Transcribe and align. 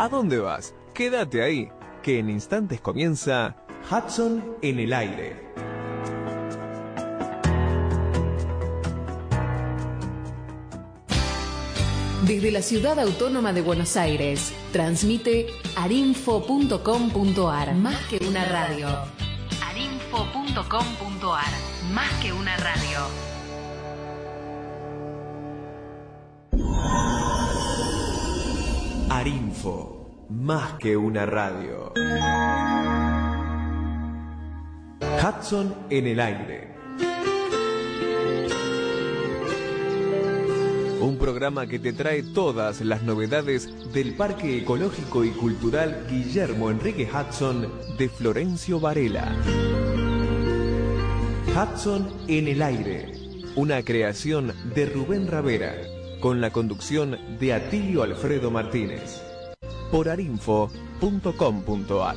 ¿A 0.00 0.08
dónde 0.08 0.38
vas? 0.38 0.74
Quédate 0.94 1.42
ahí, 1.42 1.68
que 2.02 2.20
en 2.20 2.30
instantes 2.30 2.80
comienza 2.80 3.54
Hudson 3.90 4.56
en 4.62 4.78
el 4.78 4.94
aire. 4.94 5.36
Desde 12.26 12.50
la 12.50 12.62
ciudad 12.62 12.98
autónoma 12.98 13.52
de 13.52 13.60
Buenos 13.60 13.98
Aires, 13.98 14.54
transmite 14.72 15.48
arinfo.com.ar, 15.76 17.74
más 17.74 18.00
que 18.06 18.26
una 18.26 18.46
radio. 18.46 18.88
arinfo.com.ar, 19.62 21.52
más 21.92 22.10
que 22.22 22.32
una 22.32 22.56
radio. 22.56 23.00
Más 30.30 30.74
que 30.78 30.96
una 30.96 31.26
radio. 31.26 31.92
Hudson 35.22 35.74
en 35.90 36.06
el 36.06 36.20
aire. 36.20 36.74
Un 41.02 41.18
programa 41.18 41.66
que 41.66 41.78
te 41.78 41.92
trae 41.92 42.22
todas 42.22 42.80
las 42.80 43.02
novedades 43.02 43.68
del 43.92 44.14
Parque 44.14 44.58
Ecológico 44.58 45.24
y 45.24 45.30
Cultural 45.30 46.06
Guillermo 46.08 46.70
Enrique 46.70 47.06
Hudson 47.06 47.70
de 47.98 48.08
Florencio 48.08 48.80
Varela. 48.80 49.36
Hudson 51.54 52.08
en 52.28 52.48
el 52.48 52.62
aire, 52.62 53.12
una 53.56 53.82
creación 53.82 54.54
de 54.74 54.86
Rubén 54.86 55.26
Ravera, 55.26 55.74
con 56.20 56.40
la 56.40 56.50
conducción 56.50 57.18
de 57.38 57.52
Atilio 57.52 58.02
Alfredo 58.02 58.50
Martínez, 58.50 59.29
por 59.90 60.08
arinfo.com.ar. 60.08 62.16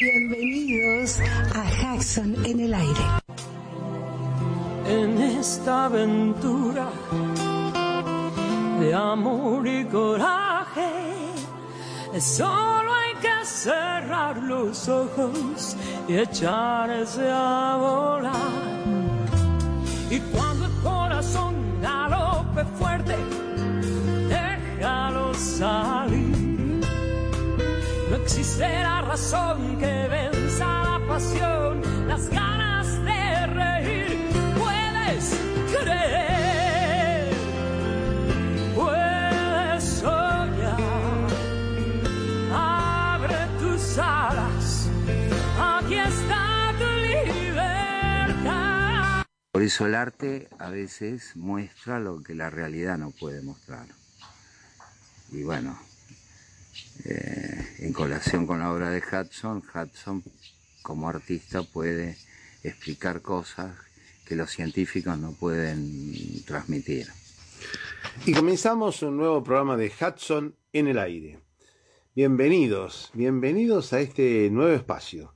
Bienvenidos 0.00 1.18
a 1.56 1.68
Jackson 1.82 2.36
en 2.44 2.60
el 2.60 2.72
aire. 2.72 3.00
En 4.86 5.18
esta 5.20 5.86
aventura 5.86 6.88
de 8.78 8.94
amor 8.94 9.66
y 9.66 9.84
coraje, 9.86 10.92
solo 12.20 12.94
hay 12.94 13.14
que 13.20 13.44
cerrar 13.44 14.40
los 14.40 14.88
ojos 14.88 15.76
y 16.06 16.16
echarse 16.16 17.28
a 17.28 17.76
volar. 17.76 18.34
Y 20.10 20.20
cuando 20.30 20.66
el 20.66 20.72
corazón 20.80 21.56
galope 21.82 22.64
fuerte, 22.78 23.16
déjalo 24.28 25.34
salir. 25.34 26.07
No 28.28 28.34
existirá 28.34 29.00
razón 29.00 29.78
que 29.78 30.06
venza 30.06 30.66
la 30.66 31.00
pasión, 31.08 31.80
las 32.06 32.28
ganas 32.28 32.86
de 33.02 33.46
reír. 33.46 34.28
Puedes 34.58 35.40
creer, 35.72 37.32
puedes 38.74 39.82
soñar. 39.82 41.28
Abre 42.52 43.46
tus 43.60 43.98
alas, 43.98 44.90
aquí 45.58 45.94
está 45.94 46.74
tu 46.78 46.84
libertad. 47.40 48.52
Por 49.52 49.62
eso 49.62 49.86
el 49.86 49.94
arte 49.94 50.50
a 50.58 50.68
veces 50.68 51.34
muestra 51.34 51.98
lo 51.98 52.22
que 52.22 52.34
la 52.34 52.50
realidad 52.50 52.98
no 52.98 53.10
puede 53.10 53.40
mostrar. 53.40 53.86
Y 55.32 55.42
bueno, 55.44 55.78
eh, 57.04 57.66
en 57.78 57.92
colación 57.92 58.46
con 58.46 58.60
la 58.60 58.72
obra 58.72 58.90
de 58.90 59.00
Hudson, 59.00 59.62
Hudson 59.74 60.22
como 60.82 61.08
artista 61.08 61.62
puede 61.62 62.16
explicar 62.62 63.22
cosas 63.22 63.76
que 64.26 64.36
los 64.36 64.50
científicos 64.50 65.18
no 65.18 65.32
pueden 65.32 66.44
transmitir. 66.44 67.06
Y 68.26 68.32
comenzamos 68.32 69.02
un 69.02 69.16
nuevo 69.16 69.42
programa 69.42 69.76
de 69.76 69.90
Hudson 69.90 70.54
en 70.72 70.88
el 70.88 70.98
aire. 70.98 71.38
Bienvenidos, 72.14 73.10
bienvenidos 73.14 73.92
a 73.92 74.00
este 74.00 74.50
nuevo 74.50 74.74
espacio. 74.74 75.34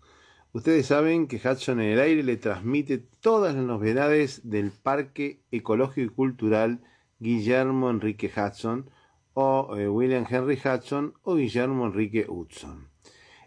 Ustedes 0.53 0.87
saben 0.87 1.29
que 1.29 1.37
Hudson 1.37 1.81
en 1.81 1.93
el 1.93 2.01
aire 2.01 2.23
le 2.23 2.37
transmite 2.37 2.99
todas 2.99 3.55
las 3.55 3.65
novedades 3.65 4.43
del 4.45 4.71
Parque 4.71 5.41
Ecológico 5.51 6.13
y 6.13 6.15
Cultural 6.15 6.81
Guillermo 7.21 7.89
Enrique 7.89 8.31
Hudson, 8.37 8.91
o 9.35 9.77
eh, 9.77 9.89
William 9.89 10.27
Henry 10.29 10.59
Hudson 10.63 11.15
o 11.23 11.37
Guillermo 11.37 11.87
Enrique 11.87 12.27
Hudson. 12.29 12.89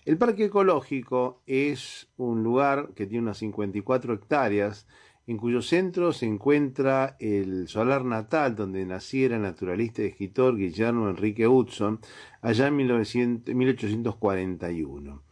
El 0.06 0.18
parque 0.18 0.46
ecológico 0.46 1.42
es 1.48 2.10
un 2.18 2.44
lugar 2.44 2.94
que 2.96 3.08
tiene 3.08 3.24
unas 3.24 3.40
54 3.40 4.14
hectáreas, 4.14 4.88
en 5.28 5.38
cuyo 5.38 5.64
centro 5.64 6.14
se 6.14 6.28
encuentra 6.28 7.18
el 7.20 7.68
solar 7.68 8.06
natal 8.06 8.56
donde 8.56 8.86
naciera 8.86 9.38
el 9.38 9.42
naturalista 9.42 10.04
y 10.04 10.08
escritor 10.08 10.58
Guillermo 10.58 11.10
Enrique 11.10 11.48
Hudson, 11.48 12.00
allá 12.42 12.68
en 12.68 12.76
1900 12.76 13.56
1841. 13.56 15.24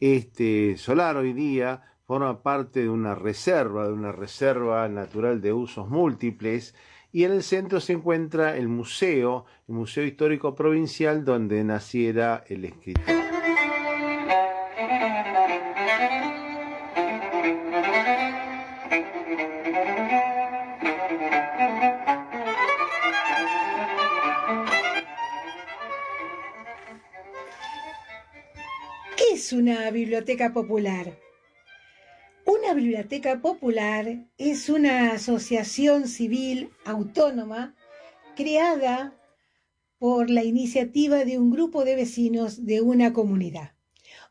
Este 0.00 0.76
solar 0.78 1.16
hoy 1.16 1.34
día 1.34 1.82
forma 2.06 2.42
parte 2.42 2.80
de 2.80 2.88
una 2.88 3.14
reserva, 3.14 3.86
de 3.86 3.92
una 3.92 4.12
reserva 4.12 4.88
natural 4.88 5.40
de 5.40 5.52
usos 5.52 5.88
múltiples, 5.88 6.74
y 7.14 7.22
en 7.22 7.30
el 7.30 7.44
centro 7.44 7.80
se 7.80 7.92
encuentra 7.92 8.56
el 8.56 8.66
museo, 8.66 9.44
el 9.68 9.76
Museo 9.76 10.02
Histórico 10.04 10.56
Provincial, 10.56 11.24
donde 11.24 11.62
naciera 11.62 12.42
el 12.48 12.64
escritor. 12.64 13.04
¿Qué 29.16 29.34
es 29.34 29.52
una 29.52 29.88
biblioteca 29.92 30.52
popular? 30.52 31.23
Una 32.46 32.74
biblioteca 32.74 33.40
popular 33.40 34.26
es 34.36 34.68
una 34.68 35.12
asociación 35.12 36.08
civil 36.08 36.68
autónoma 36.84 37.74
creada 38.36 39.18
por 39.98 40.28
la 40.28 40.44
iniciativa 40.44 41.24
de 41.24 41.38
un 41.38 41.50
grupo 41.50 41.84
de 41.84 41.96
vecinos 41.96 42.66
de 42.66 42.82
una 42.82 43.14
comunidad. 43.14 43.72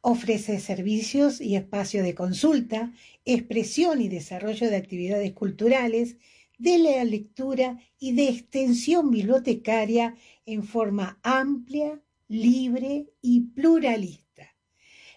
Ofrece 0.01 0.59
servicios 0.59 1.41
y 1.41 1.55
espacio 1.55 2.03
de 2.03 2.13
consulta, 2.13 2.93
expresión 3.25 3.99
y 3.99 4.09
desarrollo 4.09 4.69
de 4.69 4.75
actividades 4.75 5.33
culturales, 5.33 6.17
de 6.59 6.77
la 6.77 7.03
lectura 7.05 7.79
y 7.97 8.13
de 8.13 8.29
extensión 8.29 9.09
bibliotecaria 9.09 10.15
en 10.45 10.63
forma 10.63 11.19
amplia, 11.23 11.99
libre 12.27 13.07
y 13.23 13.41
pluralista. 13.41 14.55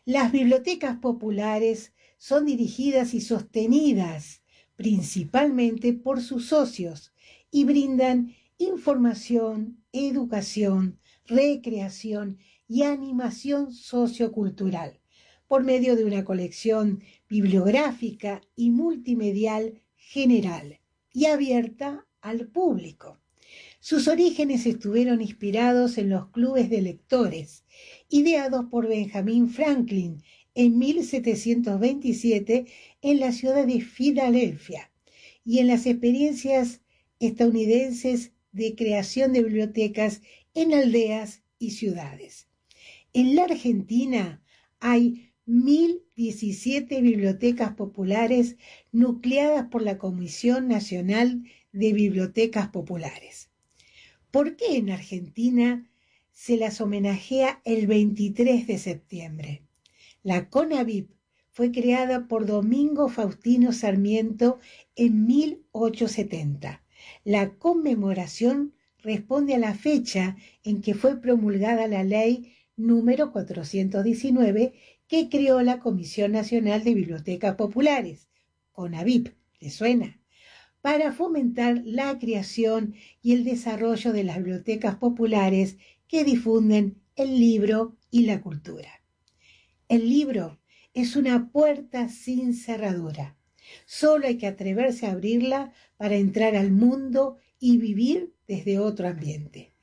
Las 0.06 0.32
bibliotecas 0.32 0.96
populares 0.96 1.92
son 2.26 2.44
dirigidas 2.44 3.14
y 3.14 3.20
sostenidas 3.20 4.42
principalmente 4.74 5.92
por 5.92 6.20
sus 6.20 6.48
socios 6.48 7.12
y 7.52 7.62
brindan 7.62 8.34
información, 8.58 9.80
educación, 9.92 10.98
recreación 11.26 12.38
y 12.66 12.82
animación 12.82 13.72
sociocultural 13.72 14.98
por 15.46 15.62
medio 15.62 15.94
de 15.94 16.04
una 16.04 16.24
colección 16.24 17.00
bibliográfica 17.28 18.40
y 18.56 18.70
multimedial 18.70 19.80
general 19.94 20.80
y 21.12 21.26
abierta 21.26 22.08
al 22.20 22.48
público. 22.48 23.20
Sus 23.78 24.08
orígenes 24.08 24.66
estuvieron 24.66 25.20
inspirados 25.20 25.96
en 25.96 26.10
los 26.10 26.30
clubes 26.30 26.70
de 26.70 26.82
lectores, 26.82 27.62
ideados 28.08 28.64
por 28.68 28.88
Benjamin 28.88 29.48
Franklin 29.48 30.24
en 30.56 30.78
1727 30.78 32.66
en 33.02 33.20
la 33.20 33.30
ciudad 33.30 33.66
de 33.66 33.82
Filadelfia 33.82 34.90
y 35.44 35.58
en 35.58 35.68
las 35.68 35.86
experiencias 35.86 36.80
estadounidenses 37.20 38.32
de 38.52 38.74
creación 38.74 39.34
de 39.34 39.42
bibliotecas 39.42 40.22
en 40.54 40.72
aldeas 40.72 41.42
y 41.58 41.72
ciudades. 41.72 42.48
En 43.12 43.36
la 43.36 43.44
Argentina 43.44 44.42
hay 44.80 45.30
1.017 45.46 47.02
bibliotecas 47.02 47.74
populares 47.74 48.56
nucleadas 48.92 49.68
por 49.68 49.82
la 49.82 49.98
Comisión 49.98 50.68
Nacional 50.68 51.44
de 51.72 51.92
Bibliotecas 51.92 52.68
Populares. 52.68 53.50
¿Por 54.30 54.56
qué 54.56 54.78
en 54.78 54.88
Argentina 54.88 55.86
se 56.32 56.56
las 56.56 56.80
homenajea 56.80 57.60
el 57.64 57.86
23 57.86 58.66
de 58.66 58.78
septiembre? 58.78 59.65
La 60.26 60.50
CONAVIP 60.50 61.08
fue 61.52 61.70
creada 61.70 62.26
por 62.26 62.46
Domingo 62.46 63.08
Faustino 63.08 63.70
Sarmiento 63.70 64.58
en 64.96 65.24
1870. 65.24 66.82
La 67.22 67.50
conmemoración 67.50 68.74
responde 68.98 69.54
a 69.54 69.58
la 69.58 69.72
fecha 69.74 70.36
en 70.64 70.82
que 70.82 70.94
fue 70.94 71.20
promulgada 71.20 71.86
la 71.86 72.02
ley 72.02 72.56
número 72.76 73.30
419 73.30 74.74
que 75.06 75.28
creó 75.28 75.62
la 75.62 75.78
Comisión 75.78 76.32
Nacional 76.32 76.82
de 76.82 76.94
Bibliotecas 76.94 77.54
Populares, 77.54 78.28
CONAVIP, 78.72 79.28
¿le 79.60 79.70
suena? 79.70 80.20
Para 80.80 81.12
fomentar 81.12 81.82
la 81.84 82.18
creación 82.18 82.96
y 83.22 83.34
el 83.34 83.44
desarrollo 83.44 84.12
de 84.12 84.24
las 84.24 84.38
bibliotecas 84.38 84.96
populares 84.96 85.76
que 86.08 86.24
difunden 86.24 87.00
el 87.14 87.38
libro 87.38 87.94
y 88.10 88.22
la 88.26 88.40
cultura. 88.40 88.95
El 89.88 90.08
libro 90.08 90.58
es 90.94 91.14
una 91.14 91.52
puerta 91.52 92.08
sin 92.08 92.54
cerradura. 92.54 93.36
Solo 93.84 94.26
hay 94.26 94.36
que 94.36 94.48
atreverse 94.48 95.06
a 95.06 95.12
abrirla 95.12 95.72
para 95.96 96.16
entrar 96.16 96.56
al 96.56 96.72
mundo 96.72 97.36
y 97.60 97.78
vivir 97.78 98.34
desde 98.48 98.80
otro 98.80 99.06
ambiente. 99.06 99.74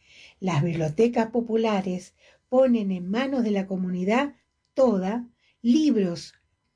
Las 0.42 0.62
bibliotecas 0.62 1.32
populares 1.32 2.16
ponen 2.50 2.92
en 2.92 3.10
manos 3.10 3.46
de 3.46 3.52
la 3.52 3.66
comunidad 3.66 4.36
toda 4.74 5.30
libros, 5.62 6.34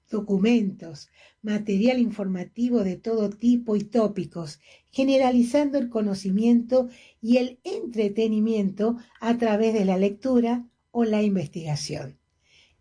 documentos, 0.10 1.10
material 1.42 2.00
informativo 2.00 2.86
de 2.86 2.96
todo 2.96 3.30
tipo 3.30 3.76
y 3.76 3.84
tópicos, 3.84 4.62
generalizando 4.90 5.78
el 5.78 5.90
conocimiento 5.90 6.88
y 7.20 7.38
el 7.38 7.60
entretenimiento 7.66 8.96
a 9.20 9.38
través 9.38 9.74
de 9.74 9.84
la 9.84 9.98
lectura 9.98 10.66
o 10.92 11.04
la 11.04 11.24
investigación. 11.24 12.18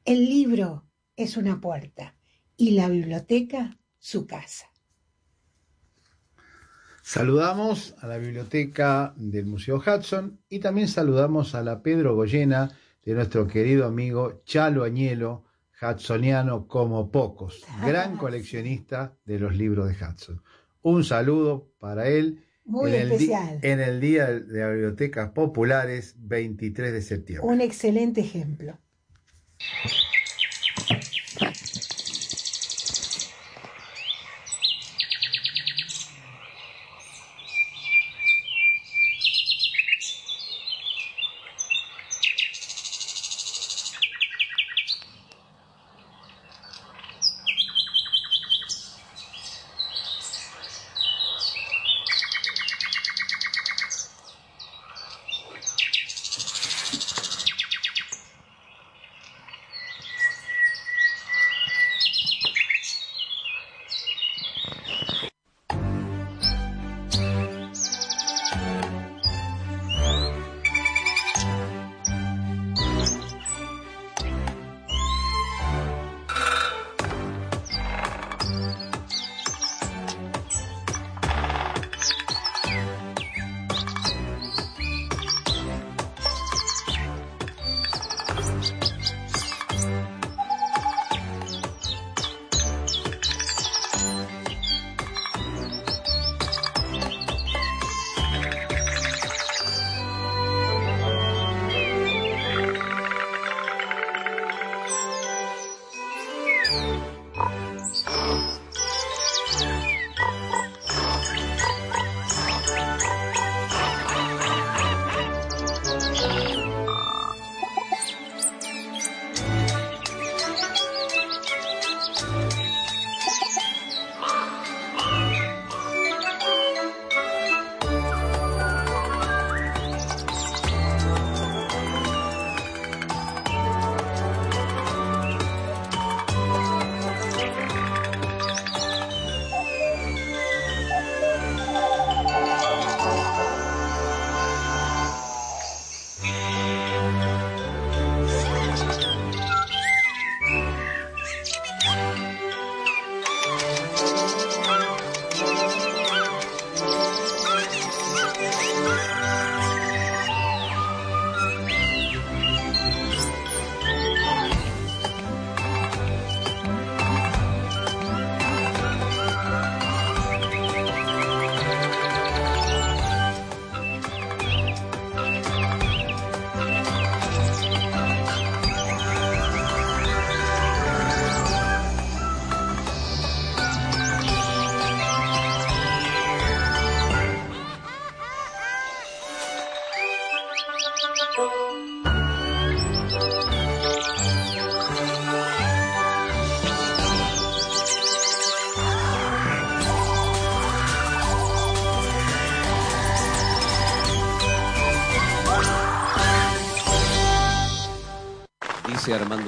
El 0.06 0.26
libro 0.26 0.84
es 1.16 1.36
una 1.36 1.60
puerta 1.60 2.14
y 2.56 2.70
la 2.70 2.88
biblioteca 2.88 3.76
su 3.98 4.24
casa. 4.24 4.66
Saludamos 7.02 7.96
a 7.98 8.06
la 8.06 8.16
biblioteca 8.16 9.14
del 9.16 9.46
Museo 9.46 9.82
Hudson 9.84 10.38
y 10.48 10.60
también 10.60 10.86
saludamos 10.86 11.56
a 11.56 11.62
la 11.64 11.82
Pedro 11.82 12.14
Goyena 12.14 12.70
de 13.04 13.14
nuestro 13.14 13.48
querido 13.48 13.84
amigo 13.84 14.42
Chalo 14.44 14.84
Añelo, 14.84 15.44
hudsoniano 15.82 16.68
como 16.68 17.10
pocos, 17.10 17.64
gran 17.84 18.16
coleccionista 18.16 19.18
de 19.24 19.40
los 19.40 19.56
libros 19.56 19.88
de 19.88 19.94
Hudson. 19.94 20.40
Un 20.82 21.02
saludo 21.02 21.72
para 21.80 22.08
él 22.08 22.44
Muy 22.64 22.94
en, 22.94 23.10
especial. 23.10 23.58
El 23.60 23.72
en 23.72 23.80
el 23.80 24.00
Día 24.00 24.26
de 24.26 24.60
las 24.60 24.72
Bibliotecas 24.72 25.30
Populares, 25.30 26.14
23 26.16 26.92
de 26.92 27.02
septiembre. 27.02 27.48
Un 27.48 27.60
excelente 27.60 28.20
ejemplo. 28.20 28.78
Thank 29.58 29.92
you. 29.92 30.25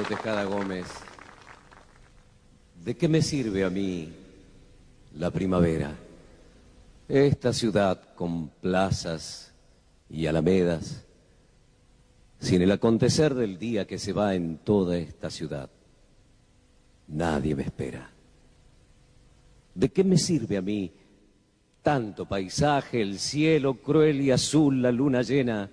Tejada 0.08 0.44
Gómez, 0.44 0.86
¿De 2.82 2.96
qué 2.96 3.08
me 3.08 3.20
sirve 3.20 3.64
a 3.64 3.68
mí 3.68 4.10
la 5.18 5.30
primavera? 5.30 5.94
Esta 7.06 7.52
ciudad 7.52 8.14
con 8.14 8.48
plazas 8.48 9.52
y 10.08 10.24
alamedas, 10.24 11.04
sin 12.40 12.62
el 12.62 12.70
acontecer 12.72 13.34
del 13.34 13.58
día 13.58 13.86
que 13.86 13.98
se 13.98 14.14
va 14.14 14.34
en 14.34 14.56
toda 14.56 14.96
esta 14.96 15.28
ciudad. 15.28 15.68
Nadie 17.08 17.54
me 17.54 17.64
espera. 17.64 18.10
¿De 19.74 19.90
qué 19.90 20.04
me 20.04 20.16
sirve 20.16 20.56
a 20.56 20.62
mí 20.62 20.90
tanto 21.82 22.24
paisaje, 22.24 23.02
el 23.02 23.18
cielo 23.18 23.74
cruel 23.74 24.22
y 24.22 24.30
azul, 24.30 24.80
la 24.80 24.90
luna 24.90 25.20
llena, 25.20 25.68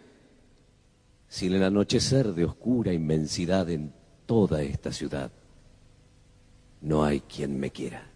sin 1.30 1.54
el 1.54 1.64
anochecer 1.64 2.34
de 2.34 2.44
oscura 2.44 2.92
inmensidad 2.92 3.70
en 3.70 3.94
toda 4.26 4.62
esta 4.64 4.92
ciudad? 4.92 5.32
No 6.82 7.04
hay 7.04 7.22
quien 7.22 7.60
me 7.60 7.72
quiera. 7.72 8.08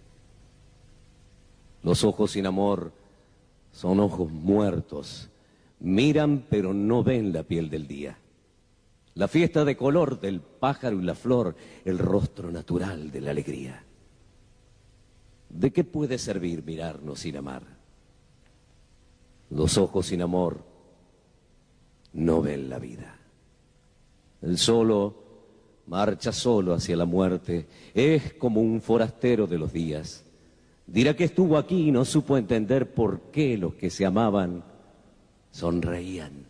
Los 1.84 2.04
ojos 2.04 2.32
sin 2.32 2.46
amor 2.46 2.92
son 3.72 4.00
ojos 4.00 4.32
muertos, 4.32 5.30
miran 5.80 6.46
pero 6.50 6.74
no 6.74 7.04
ven 7.04 7.32
la 7.32 7.44
piel 7.44 7.70
del 7.70 7.88
día. 7.88 8.18
La 9.16 9.28
fiesta 9.28 9.66
de 9.66 9.76
color 9.76 10.20
del 10.20 10.42
pájaro 10.42 11.00
y 11.00 11.04
la 11.04 11.16
flor, 11.16 11.56
el 11.86 11.98
rostro 11.98 12.52
natural 12.52 13.12
de 13.12 13.22
la 13.22 13.32
alegría. 13.32 13.84
¿De 15.50 15.72
qué 15.72 15.84
puede 15.84 16.18
servir 16.18 16.64
mirarnos 16.64 17.22
sin 17.22 17.38
amar? 17.38 17.64
Los 19.50 19.78
ojos 19.78 20.08
sin 20.08 20.22
amor 20.22 20.64
no 22.14 22.42
ven 22.42 22.70
la 22.70 22.78
vida. 22.78 23.18
El 24.42 24.58
solo 24.58 25.29
marcha 25.90 26.32
solo 26.32 26.74
hacia 26.74 26.96
la 26.96 27.06
muerte, 27.06 27.68
es 27.94 28.34
como 28.36 28.62
un 28.62 28.80
forastero 28.80 29.48
de 29.48 29.58
los 29.58 29.74
días. 29.74 30.24
Dirá 30.86 31.16
que 31.16 31.24
estuvo 31.26 31.58
aquí 31.58 31.88
y 31.88 31.92
no 31.92 32.06
supo 32.06 32.38
entender 32.38 32.94
por 32.94 33.32
qué 33.32 33.58
los 33.58 33.74
que 33.74 33.90
se 33.90 34.06
amaban 34.06 34.64
sonreían. 35.52 36.46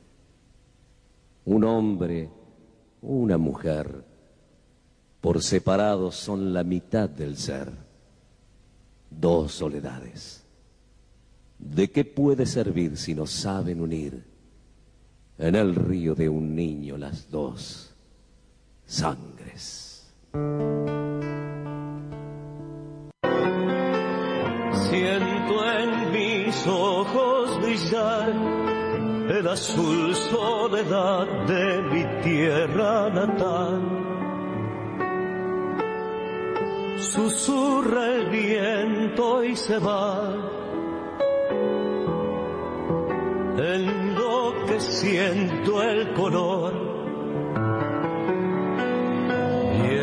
Un 1.46 1.64
hombre, 1.64 2.30
una 3.02 3.38
mujer, 3.38 4.04
por 5.22 5.42
separado 5.42 6.12
son 6.12 6.54
la 6.54 6.64
mitad 6.64 7.10
del 7.10 7.38
ser. 7.38 7.72
Dos 9.10 9.54
soledades. 9.54 10.44
¿De 11.58 11.90
qué 11.90 12.06
puede 12.06 12.46
servir 12.46 12.98
si 12.98 13.16
no 13.16 13.26
saben 13.26 13.82
unir 13.82 14.24
en 15.38 15.56
el 15.56 15.76
río 15.76 16.14
de 16.14 16.30
un 16.30 16.54
niño 16.56 16.98
las 16.98 17.30
dos 17.30 17.89
sangres? 18.90 20.04
Siento 24.90 25.56
en 25.78 26.12
mis 26.12 26.68
ojos 26.68 27.62
brillar 27.62 28.34
el 29.30 29.48
azul 29.48 30.16
soledad 30.16 31.28
de 31.46 31.82
mi 31.84 32.04
tierra 32.24 33.10
natal. 33.12 33.82
Susurra 36.98 38.08
el 38.16 38.30
viento 38.30 39.44
y 39.44 39.56
se 39.56 39.78
va. 39.78 40.34
En 43.58 44.16
lo 44.16 44.66
que 44.66 44.80
siento 44.80 45.84
el 45.84 46.14
color. 46.14 46.89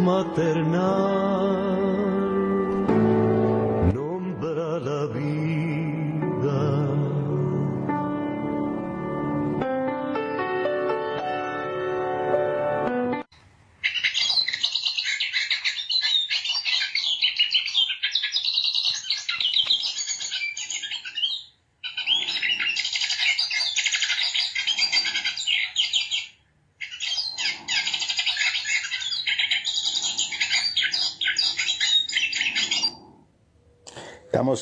maternal 0.00 1.39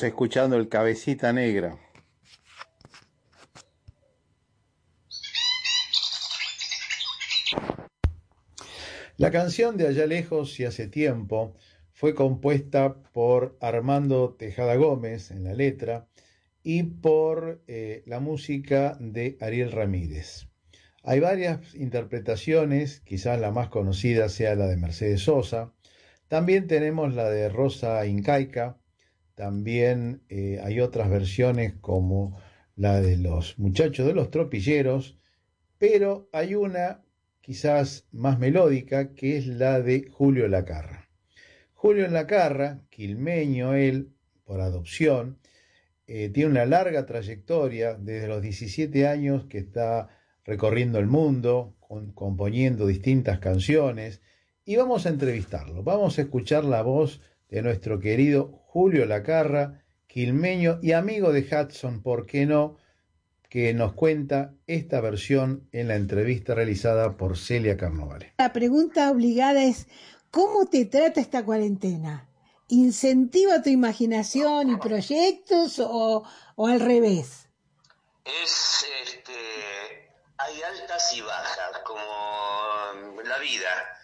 Escuchando 0.03 0.55
el 0.55 0.69
Cabecita 0.69 1.33
Negra. 1.33 1.77
La 9.17 9.31
canción 9.31 9.75
de 9.75 9.87
Allá 9.87 10.05
lejos 10.05 10.57
y 10.59 10.65
hace 10.65 10.87
tiempo 10.87 11.55
fue 11.91 12.15
compuesta 12.15 12.95
por 13.11 13.57
Armando 13.59 14.35
Tejada 14.35 14.75
Gómez 14.75 15.31
en 15.31 15.43
la 15.43 15.53
letra 15.53 16.07
y 16.63 16.83
por 16.83 17.61
eh, 17.67 18.03
la 18.05 18.21
música 18.21 18.95
de 19.01 19.37
Ariel 19.41 19.73
Ramírez. 19.73 20.47
Hay 21.03 21.19
varias 21.19 21.75
interpretaciones, 21.75 23.01
quizás 23.01 23.39
la 23.41 23.51
más 23.51 23.67
conocida 23.67 24.29
sea 24.29 24.55
la 24.55 24.67
de 24.67 24.77
Mercedes 24.77 25.23
Sosa. 25.23 25.73
También 26.29 26.67
tenemos 26.67 27.13
la 27.13 27.29
de 27.29 27.49
Rosa 27.49 28.05
Incaica, 28.05 28.77
también 29.39 30.21
eh, 30.27 30.59
hay 30.61 30.81
otras 30.81 31.09
versiones 31.09 31.73
como 31.79 32.37
la 32.75 32.99
de 32.99 33.15
los 33.15 33.57
muchachos 33.57 34.05
de 34.05 34.13
los 34.13 34.31
tropilleros, 34.31 35.17
pero 35.77 36.27
hay 36.33 36.55
una 36.55 37.05
quizás 37.39 38.05
más 38.11 38.37
melódica 38.37 39.13
que 39.15 39.37
es 39.37 39.47
la 39.47 39.79
de 39.79 40.09
Julio 40.11 40.49
Lacarra. 40.49 41.07
Julio 41.71 42.05
Lacarra, 42.09 42.81
quilmeño 42.89 43.75
él, 43.75 44.11
por 44.43 44.59
adopción, 44.59 45.39
eh, 46.05 46.27
tiene 46.27 46.49
una 46.49 46.65
larga 46.65 47.05
trayectoria 47.05 47.93
desde 47.93 48.27
los 48.27 48.41
17 48.41 49.07
años 49.07 49.45
que 49.45 49.59
está 49.59 50.09
recorriendo 50.43 50.99
el 50.99 51.07
mundo, 51.07 51.77
componiendo 52.13 52.87
distintas 52.87 53.39
canciones, 53.39 54.21
y 54.65 54.75
vamos 54.75 55.05
a 55.05 55.09
entrevistarlo. 55.09 55.81
Vamos 55.81 56.19
a 56.19 56.23
escuchar 56.23 56.65
la 56.65 56.81
voz 56.81 57.21
de 57.47 57.61
nuestro 57.61 58.01
querido 58.01 58.58
Julio 58.71 59.07
Lacarra, 59.07 59.83
quilmeño 60.05 60.77
y 60.83 60.91
amigo 60.91 61.31
de 61.31 61.41
Hudson, 61.41 62.03
¿por 62.03 62.27
qué 62.27 62.45
no? 62.45 62.77
que 63.49 63.73
nos 63.73 63.93
cuenta 63.93 64.53
esta 64.67 65.01
versión 65.01 65.67
en 65.71 65.87
la 65.87 65.95
entrevista 65.95 66.53
realizada 66.53 67.17
por 67.17 67.35
Celia 67.35 67.77
Carnovale. 67.77 68.35
La 68.37 68.53
pregunta 68.53 69.09
obligada 69.09 69.63
es, 69.63 69.87
¿cómo 70.29 70.67
te 70.67 70.85
trata 70.85 71.19
esta 71.19 71.43
cuarentena? 71.43 72.29
¿Incentiva 72.67 73.63
tu 73.63 73.71
imaginación 73.71 74.69
y 74.69 74.77
proyectos 74.77 75.79
o, 75.79 76.23
o 76.55 76.67
al 76.67 76.79
revés? 76.79 77.49
Es, 78.23 78.85
este, 79.03 79.33
hay 80.37 80.61
altas 80.61 81.11
y 81.17 81.21
bajas, 81.21 81.79
como 81.83 83.19
la 83.23 83.39
vida. 83.39 83.98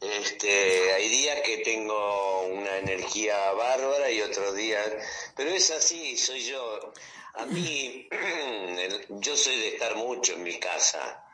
Este, 0.00 0.92
hay 0.92 1.08
días 1.08 1.40
que 1.40 1.58
tengo 1.58 2.42
una 2.46 2.78
energía 2.78 3.52
bárbara 3.52 4.10
y 4.10 4.20
otros 4.20 4.54
días, 4.54 4.86
pero 5.34 5.50
es 5.50 5.70
así, 5.70 6.16
soy 6.16 6.44
yo. 6.44 6.92
A 7.34 7.46
mí, 7.46 8.08
yo 9.08 9.36
soy 9.36 9.56
de 9.56 9.68
estar 9.68 9.96
mucho 9.96 10.34
en 10.34 10.44
mi 10.44 10.58
casa. 10.58 11.24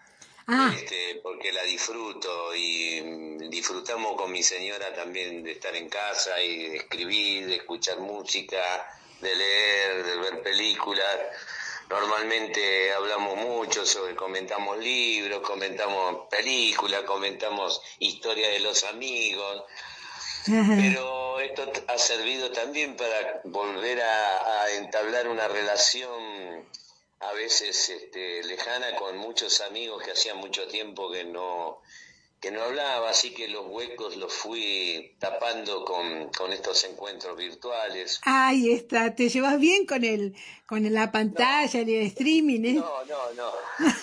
Ah. 0.47 0.73
Este, 0.75 1.21
porque 1.23 1.53
la 1.53 1.63
disfruto 1.63 2.55
y 2.55 3.01
mm, 3.03 3.51
disfrutamos 3.51 4.15
con 4.17 4.31
mi 4.31 4.43
señora 4.43 4.95
también 4.95 5.43
de 5.43 5.53
estar 5.53 5.75
en 5.75 5.89
casa 5.89 6.41
y 6.43 6.69
de 6.69 6.77
escribir, 6.77 7.47
de 7.47 7.57
escuchar 7.57 7.99
música, 8.01 8.87
de 9.21 9.35
leer, 9.35 10.05
de 10.05 10.17
ver 10.19 10.43
películas. 10.43 11.19
Normalmente 11.89 12.93
hablamos 12.93 13.37
mucho 13.37 13.85
sobre, 13.85 14.15
comentamos 14.15 14.79
libros, 14.79 15.41
comentamos 15.41 16.29
películas, 16.31 17.03
comentamos 17.03 17.81
historia 17.99 18.49
de 18.49 18.61
los 18.61 18.85
amigos. 18.85 19.65
Pero 20.47 21.41
esto 21.41 21.71
ha 21.89 21.99
servido 21.99 22.51
también 22.53 22.97
para 22.97 23.41
volver 23.45 24.03
a, 24.03 24.63
a 24.63 24.71
entablar 24.73 25.29
una 25.29 25.49
relación 25.49 26.67
a 27.21 27.33
veces 27.33 27.89
este, 27.89 28.43
lejana 28.45 28.95
con 28.97 29.17
muchos 29.17 29.61
amigos 29.63 30.03
que 30.03 30.13
hacía 30.13 30.35
mucho 30.35 30.67
tiempo 30.69 31.11
que 31.11 31.25
no 31.25 31.81
que 32.45 32.51
no 32.51 32.63
hablaba, 32.63 33.09
así 33.09 33.33
que 33.33 33.49
los 33.49 33.65
huecos 33.69 34.19
los 34.19 34.31
fui 34.31 35.17
tapando 35.19 35.83
con, 35.83 36.29
con 36.29 36.53
estos 36.53 36.85
encuentros 36.85 37.39
virtuales. 37.39 38.21
Ahí 38.21 38.71
está, 38.71 39.15
te 39.15 39.31
llevas 39.31 39.59
bien 39.59 39.87
con 39.87 40.05
el 40.05 40.37
con 40.67 40.93
la 40.93 41.11
pantalla 41.11 41.81
el 41.81 41.89
streaming, 41.89 42.65
¿eh? 42.67 42.73
No, 42.75 43.03
no, 43.07 43.33
no. 43.33 43.51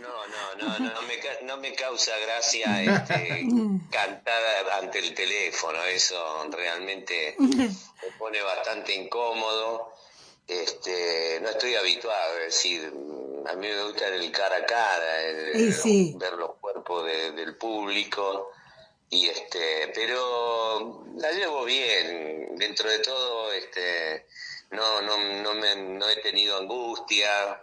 No, 0.00 0.26
no, 0.26 0.78
no, 0.78 0.78
no, 0.78 1.02
me, 1.02 1.46
no 1.46 1.56
me 1.58 1.72
causa 1.74 2.18
gracia 2.18 2.82
este, 2.82 3.46
cantar 3.90 4.42
ante 4.82 4.98
el 4.98 5.14
teléfono, 5.14 5.80
eso 5.84 6.48
realmente 6.50 7.36
me 7.38 7.68
pone 8.18 8.42
bastante 8.42 8.96
incómodo. 8.96 9.92
Este, 10.46 11.38
no 11.40 11.48
estoy 11.50 11.74
habituado, 11.74 12.38
es 12.38 12.44
decir, 12.54 12.92
a 13.46 13.54
mí 13.54 13.66
me 13.68 13.82
gusta 13.84 14.08
el 14.08 14.30
cara 14.30 14.56
a 14.58 14.66
cara, 14.66 15.22
el- 15.22 15.72
sí. 15.72 16.14
ver 16.18 16.34
los 16.34 16.56
cuerpos 16.56 17.06
de- 17.06 17.32
del 17.32 17.56
público 17.56 18.50
y 19.10 19.28
este, 19.28 19.88
pero 19.94 21.04
la 21.16 21.30
llevo 21.32 21.64
bien, 21.64 22.56
dentro 22.56 22.90
de 22.90 22.98
todo, 22.98 23.52
este, 23.52 24.26
no, 24.70 25.00
no, 25.02 25.16
no 25.16 25.54
me, 25.54 25.76
no 25.76 26.08
he 26.08 26.16
tenido 26.16 26.58
angustia, 26.58 27.62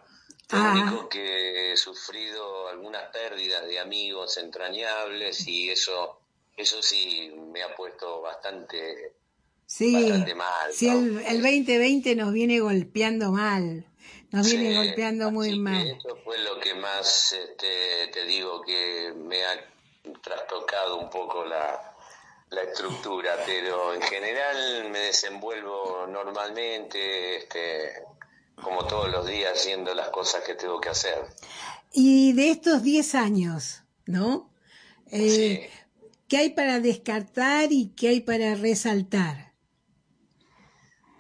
lo 0.50 0.58
Ah. 0.58 0.72
único 0.76 1.08
que 1.08 1.72
he 1.74 1.78
sufrido 1.78 2.68
algunas 2.68 3.04
pérdidas 3.12 3.66
de 3.68 3.80
amigos 3.80 4.38
entrañables 4.38 5.48
y 5.48 5.70
eso, 5.70 6.20
eso 6.58 6.82
sí 6.82 7.32
me 7.52 7.62
ha 7.64 7.76
puesto 7.76 8.22
bastante 8.22 9.14
Sí, 9.74 9.94
bastante 9.94 10.36
mal, 10.36 10.74
sí 10.74 10.90
el, 10.90 11.18
el 11.26 11.42
2020 11.42 12.16
nos 12.18 12.34
viene 12.34 12.60
golpeando 12.60 13.32
mal, 13.32 13.86
nos 14.30 14.46
viene 14.46 14.70
Sí, 14.72 14.76
golpeando 14.76 15.32
muy 15.32 15.58
mal. 15.58 15.88
Eso 15.88 16.18
fue 16.26 16.38
lo 16.40 16.60
que 16.60 16.74
más, 16.74 17.32
este, 17.32 18.08
te 18.12 18.26
digo, 18.26 18.62
que 18.64 19.14
me 19.16 19.42
ha 19.46 19.66
trastocado 20.22 20.98
un 20.98 21.10
poco 21.10 21.46
la, 21.46 21.96
la 22.50 22.64
estructura, 22.64 23.32
pero 23.46 23.94
en 23.94 24.02
general 24.02 24.90
me 24.90 25.00
desenvuelvo 25.00 26.06
normalmente, 26.06 27.38
este, 27.38 27.94
como 28.62 28.86
todos 28.88 29.10
los 29.10 29.26
días, 29.26 29.54
haciendo 29.54 29.96
las 29.96 30.10
cosas 30.10 30.44
que 30.44 30.56
tengo 30.56 30.82
que 30.82 30.90
hacer. 30.90 31.18
Y 31.94 32.34
de 32.34 32.52
estos 32.52 32.84
10 32.84 33.16
años, 33.16 33.84
¿no? 34.06 34.52
Eh, 35.12 35.72
¿Qué 36.28 36.38
hay 36.38 36.50
para 36.50 36.82
descartar 36.82 37.72
y 37.72 37.94
qué 37.96 38.10
hay 38.10 38.20
para 38.20 38.56
resaltar? 38.56 39.51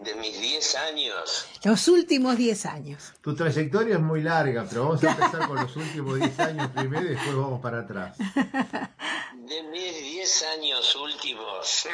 De 0.02 0.16
mis 0.16 0.40
10 0.40 0.76
años, 0.76 1.48
Los 1.64 1.88
últimos 1.88 2.36
10 2.36 2.66
años. 2.66 3.14
Tu 3.22 3.36
trayectoria 3.36 3.96
es 3.96 4.02
muy 4.02 4.22
larga, 4.24 4.66
pero 4.68 4.86
vamos 4.86 5.04
a 5.04 5.12
empezar 5.12 5.48
con 5.48 5.58
los 5.58 5.76
últimos 5.76 6.20
10 6.20 6.40
años 6.40 6.72
primero 6.72 7.06
y 7.06 7.10
después 7.10 7.36
vamos 7.36 7.62
para 7.62 7.82
atrás. 7.82 8.18
De 8.18 9.64
mis 9.64 9.96
10 9.96 10.44
años 10.58 10.96
últimos, 10.96 11.88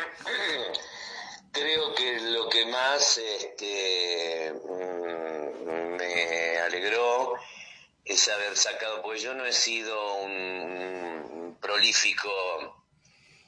creo 1.51 1.95
que 1.95 2.19
lo 2.31 2.47
que 2.47 2.65
más 2.67 3.17
este, 3.17 4.53
mm, 4.53 5.95
me 5.97 6.59
alegró 6.59 7.33
es 8.05 8.29
haber 8.29 8.55
sacado, 8.55 9.01
porque 9.01 9.19
yo 9.19 9.33
no 9.33 9.45
he 9.45 9.51
sido 9.51 10.15
un, 10.19 10.31
un 10.31 11.57
prolífico 11.59 12.85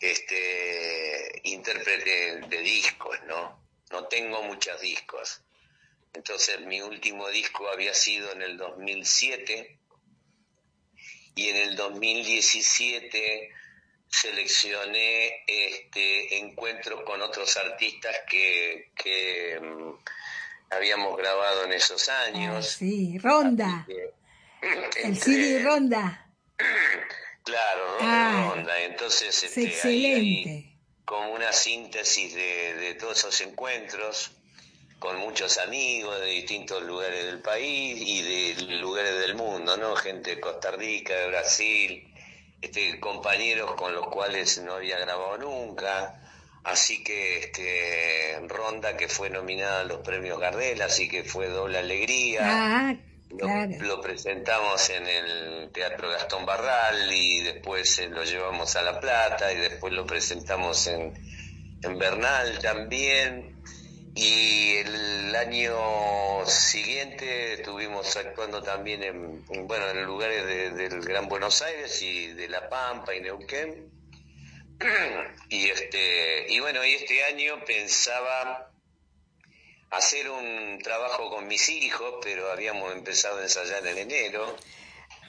este, 0.02 1.42
intérprete 1.44 2.42
de 2.48 2.58
discos, 2.60 3.18
¿no? 3.26 3.59
No 3.92 4.06
tengo 4.08 4.44
muchos 4.44 4.80
discos. 4.82 5.42
Entonces 6.14 6.60
mi 6.62 6.82
último 6.82 7.28
disco 7.30 7.68
había 7.70 7.94
sido 7.94 8.32
en 8.32 8.42
el 8.42 8.58
2007 8.58 9.80
y 11.36 11.48
en 11.50 11.56
el 11.58 11.76
2017 11.76 13.50
seleccioné 14.10 15.44
este, 15.48 16.38
encuentros 16.40 17.02
con 17.04 17.22
otros 17.22 17.56
artistas 17.58 18.16
que, 18.28 18.92
que 18.96 19.60
mm, 19.62 19.94
habíamos 20.72 21.16
grabado 21.18 21.66
en 21.66 21.74
esos 21.74 22.10
Ah, 22.10 22.24
años. 22.24 22.68
sí, 22.68 23.18
Ronda. 23.20 23.86
El 23.88 25.06
Entre- 25.06 25.16
CD 25.22 25.64
Ronda. 25.64 26.26
Claro, 27.42 27.98
Ronda, 27.98 28.02
Ah, 28.02 28.54
Ronda. 28.54 28.80
Entonces, 28.84 29.30
Es 29.30 29.44
este, 29.44 29.60
ahí 29.62 29.66
excelente. 29.66 30.69
Como 31.10 31.32
una 31.32 31.52
síntesis 31.52 32.36
de, 32.36 32.76
de 32.76 32.94
todos 32.94 33.18
esos 33.18 33.42
encuentros 33.42 34.30
con 35.00 35.18
muchos 35.18 35.58
amigos 35.58 36.20
de 36.20 36.28
distintos 36.28 36.84
lugares 36.84 37.26
del 37.26 37.40
país 37.40 38.00
y 38.00 38.22
de 38.22 38.78
lugares 38.78 39.20
del 39.20 39.34
mundo, 39.34 39.76
¿no? 39.76 39.96
Gente 39.96 40.36
de 40.36 40.40
Costa 40.40 40.70
Rica, 40.70 41.16
de 41.16 41.28
Brasil, 41.30 42.14
este, 42.62 43.00
compañeros 43.00 43.74
con 43.74 43.92
los 43.96 44.06
cuales 44.10 44.60
no 44.60 44.74
había 44.74 45.00
grabado 45.00 45.40
nunca. 45.40 46.22
Así 46.64 47.04
que 47.04 47.40
este, 47.40 48.40
Ronda, 48.48 48.96
que 48.96 49.08
fue 49.08 49.32
nominada 49.32 49.80
a 49.80 49.86
los 49.86 50.02
premios 50.02 50.40
Gardel, 50.40 50.80
así 50.84 51.10
que 51.10 51.24
fue 51.24 51.48
doble 51.48 51.80
alegría. 51.80 52.42
Ah, 52.44 52.96
claro. 53.38 53.72
lo 53.82 54.02
presentamos 54.02 54.90
en 54.90 55.08
el 55.08 55.70
Teatro 55.72 56.10
Gastón 56.10 56.46
Barral 56.46 57.12
y 57.12 57.42
después 57.44 58.00
eh, 58.00 58.08
lo 58.10 58.24
llevamos 58.24 58.76
a 58.76 58.82
La 58.82 59.00
Plata 59.00 59.52
y 59.54 59.58
después 59.58 59.94
lo 59.94 60.06
presentamos 60.06 60.88
en, 60.88 61.14
en 61.84 61.98
Bernal 62.00 62.60
también. 62.60 63.56
Y 64.16 64.76
el 64.78 65.36
año 65.36 66.46
siguiente 66.46 67.54
estuvimos 67.54 68.18
actuando 68.18 68.62
también 68.62 69.04
en, 69.04 69.46
en, 69.50 69.68
bueno, 69.68 69.88
en 69.90 70.04
lugares 70.04 70.46
de- 70.46 70.72
del 70.72 71.02
Gran 71.02 71.30
Buenos 71.30 71.62
Aires 71.62 72.02
y 72.02 72.28
de 72.34 72.50
La 72.50 72.68
Pampa 72.70 73.14
y 73.16 73.22
Neuquén. 73.22 73.90
Y 75.50 75.68
este, 75.70 76.46
y 76.50 76.60
bueno, 76.60 76.84
y 76.86 76.94
este 76.94 77.24
año 77.26 77.64
pensaba 77.66 78.69
hacer 79.92 80.30
un 80.30 80.80
trabajo 80.84 81.30
con 81.30 81.48
mis 81.48 81.70
hijos, 81.70 82.16
pero 82.22 82.52
habíamos 82.52 82.94
empezado 82.94 83.40
a 83.40 83.44
ensayar 83.44 83.86
en 83.88 83.98
enero. 83.98 84.56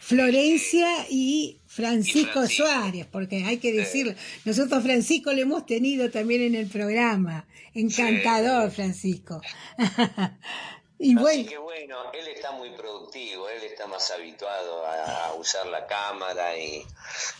Florencia 0.01 1.07
y 1.09 1.61
Francisco, 1.66 2.33
Francisco. 2.33 2.66
Suárez, 2.66 3.07
porque 3.07 3.44
hay 3.44 3.59
que 3.59 3.73
decirlo. 3.73 4.14
Nosotros 4.44 4.83
Francisco 4.83 5.33
lo 5.33 5.42
hemos 5.42 5.66
tenido 5.66 6.11
también 6.11 6.42
en 6.42 6.55
el 6.55 6.68
programa. 6.68 7.46
Encantador, 7.75 8.70
Francisco. 8.70 9.40
y 10.99 11.14
Así 11.14 11.14
bueno, 11.14 11.49
que 11.49 11.59
bueno, 11.59 12.12
él 12.12 12.29
está 12.29 12.51
muy 12.53 12.70
productivo, 12.70 13.49
él 13.49 13.62
está 13.62 13.87
más 13.87 14.11
habituado 14.11 14.85
a, 14.87 15.27
a 15.27 15.35
usar 15.35 15.66
la 15.66 15.87
cámara 15.87 16.57
y, 16.57 16.83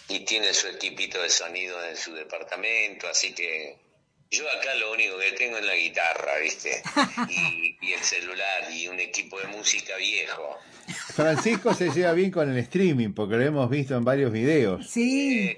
y 0.09 0.21
tiene 0.21 0.55
su 0.55 0.69
equipito 0.69 1.21
de 1.21 1.31
sonido 1.31 1.83
en 1.85 1.97
su 1.97 2.15
departamento, 2.15 3.09
así 3.09 3.35
que 3.35 3.90
yo 4.31 4.45
acá 4.49 4.75
lo 4.77 4.93
único 4.93 5.19
que 5.19 5.33
tengo 5.33 5.59
es 5.59 5.65
la 5.65 5.75
guitarra, 5.75 6.39
¿viste? 6.43 6.83
Y, 7.29 7.77
y 7.81 7.93
el 7.93 8.01
celular 8.03 8.71
y 8.73 8.89
un 8.89 9.01
equipo 9.01 9.39
de 9.41 9.47
música 9.49 9.97
viejo. 9.97 10.57
Francisco 11.15 11.73
se 11.75 11.91
lleva 11.91 12.13
bien 12.13 12.31
con 12.31 12.51
el 12.51 12.59
streaming 12.59 13.13
porque 13.13 13.37
lo 13.37 13.43
hemos 13.45 13.71
visto 13.71 13.97
en 13.97 14.05
varios 14.05 14.33
videos. 14.33 14.89
sí, 14.91 15.57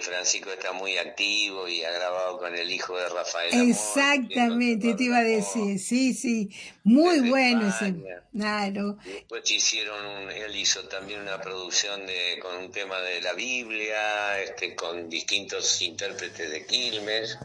Francisco 0.00 0.50
está 0.52 0.72
muy 0.72 0.96
activo 0.98 1.68
y 1.68 1.82
ha 1.84 1.90
grabado 1.90 2.38
con 2.38 2.54
el 2.54 2.70
hijo 2.70 2.96
de 2.96 3.08
Rafael. 3.08 3.68
Exactamente, 3.70 4.94
te 4.94 5.04
iba 5.04 5.18
a 5.18 5.22
decir. 5.24 5.78
Sí, 5.78 6.14
sí. 6.14 6.50
Muy 6.84 7.16
Desde 7.16 7.28
bueno 7.30 7.68
ese. 7.68 7.86
España. 7.86 8.22
Claro. 8.32 8.98
Después 9.04 9.50
hicieron, 9.50 10.04
un- 10.06 10.30
él 10.30 10.56
hizo 10.56 10.82
también 10.88 11.20
una 11.20 11.40
producción 11.40 12.06
de, 12.06 12.38
con 12.40 12.56
un 12.56 12.70
tema 12.70 12.98
de 13.00 13.20
la 13.22 13.32
Biblia, 13.34 14.40
este, 14.40 14.74
con 14.74 15.08
distintos 15.10 15.80
intérpretes 15.82 16.50
de 16.50 16.66
Quilmes, 16.66 17.38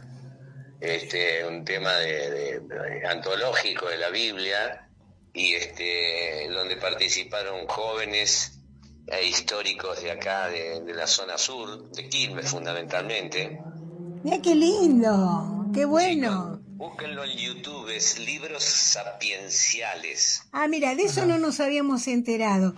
este, 0.80 1.44
un 1.46 1.64
tema 1.64 1.94
de, 1.96 2.30
de- 2.30 2.60
de- 2.60 3.06
antológico 3.06 3.86
de 3.88 3.98
la 3.98 4.10
Biblia, 4.10 4.88
y 5.32 5.54
este, 5.54 6.48
donde 6.50 6.76
participaron 6.76 7.66
jóvenes 7.66 8.60
e 9.06 9.24
históricos 9.24 10.02
de 10.02 10.10
acá, 10.10 10.48
de, 10.48 10.80
de 10.80 10.94
la 10.94 11.06
zona 11.06 11.38
sur, 11.38 11.90
de 11.90 12.08
Quilmes 12.08 12.50
fundamentalmente. 12.50 13.60
Mira 14.22 14.38
qué 14.42 14.54
lindo, 14.54 15.70
qué 15.72 15.84
bueno. 15.84 16.62
Búsquenlo 16.76 17.24
en 17.24 17.36
YouTube, 17.36 17.88
es 17.90 18.18
Libros 18.18 18.62
Sapienciales. 18.62 20.42
Ah, 20.52 20.68
mira, 20.68 20.94
de 20.94 21.04
eso 21.04 21.24
no 21.26 21.38
nos 21.38 21.60
habíamos 21.60 22.06
enterado. 22.06 22.74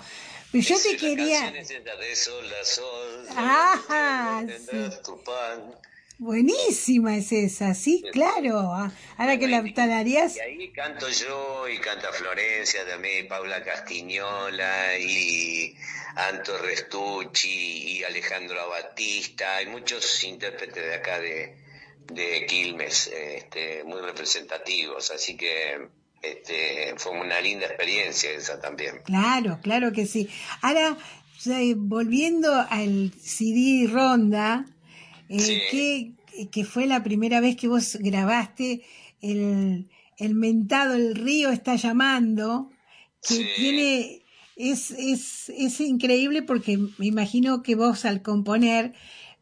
Pero 0.53 0.65
yo 0.65 0.77
te 0.83 0.93
La 0.95 0.99
quería... 0.99 1.41
canción 1.41 1.57
es 1.57 1.69
de 1.69 2.17
sol 2.17 2.47
a 2.61 2.65
sol, 2.65 3.27
Ah, 3.37 4.43
tendrás 4.47 5.03
tu 5.03 5.23
pan. 5.23 5.75
Buenísima 6.21 7.17
es 7.17 7.33
esa, 7.33 7.73
sí, 7.73 8.05
claro. 8.13 8.59
Ah, 8.75 8.93
Ahora 9.17 9.39
que 9.39 9.49
la 9.49 9.65
talarías, 9.73 10.37
Y 10.37 10.41
ahí 10.41 10.69
canto 10.69 11.09
yo 11.09 11.67
y 11.67 11.79
canta 11.79 12.13
Florencia 12.13 12.87
también, 12.87 13.27
Paula 13.27 13.65
Castiñola 13.65 14.99
y 14.99 15.75
Anto 16.17 16.59
Restucci 16.59 17.49
y 17.97 18.05
Alejandro 18.05 18.69
Batista. 18.69 19.57
Hay 19.57 19.69
muchos 19.69 20.23
intérpretes 20.23 20.85
de 20.85 20.95
acá 20.95 21.19
de, 21.21 21.57
de 22.13 22.45
Quilmes 22.45 23.07
este, 23.07 23.83
muy 23.85 24.03
representativos, 24.03 25.11
así 25.13 25.39
que 25.39 25.89
este, 26.21 26.97
fue 26.99 27.13
una 27.13 27.41
linda 27.41 27.65
experiencia 27.65 28.31
esa 28.31 28.61
también. 28.61 29.01
claro, 29.07 29.59
claro 29.63 29.91
que 29.91 30.05
sí. 30.05 30.29
Ahora, 30.61 30.99
eh, 31.47 31.73
volviendo 31.79 32.53
al 32.69 33.11
CD 33.19 33.89
Ronda, 33.91 34.67
eh, 35.31 35.39
Sí. 35.41 36.17
que, 36.37 36.49
que 36.51 36.65
fue 36.65 36.87
la 36.87 37.03
primera 37.03 37.41
vez 37.41 37.57
que 37.57 37.69
vos 37.69 37.97
grabaste 38.01 38.83
el, 39.23 39.89
el 40.19 40.35
mentado 40.35 40.95
El 40.95 41.15
río 41.15 41.51
está 41.51 41.77
llamando, 41.77 42.71
que 43.27 43.35
Sí. 43.35 43.47
tiene, 43.57 44.23
es, 44.57 44.91
es, 44.91 45.49
es 45.57 45.81
increíble 45.81 46.43
porque 46.43 46.77
me 46.99 47.07
imagino 47.07 47.63
que 47.63 47.75
vos 47.77 48.05
al 48.05 48.21
componer, 48.23 48.93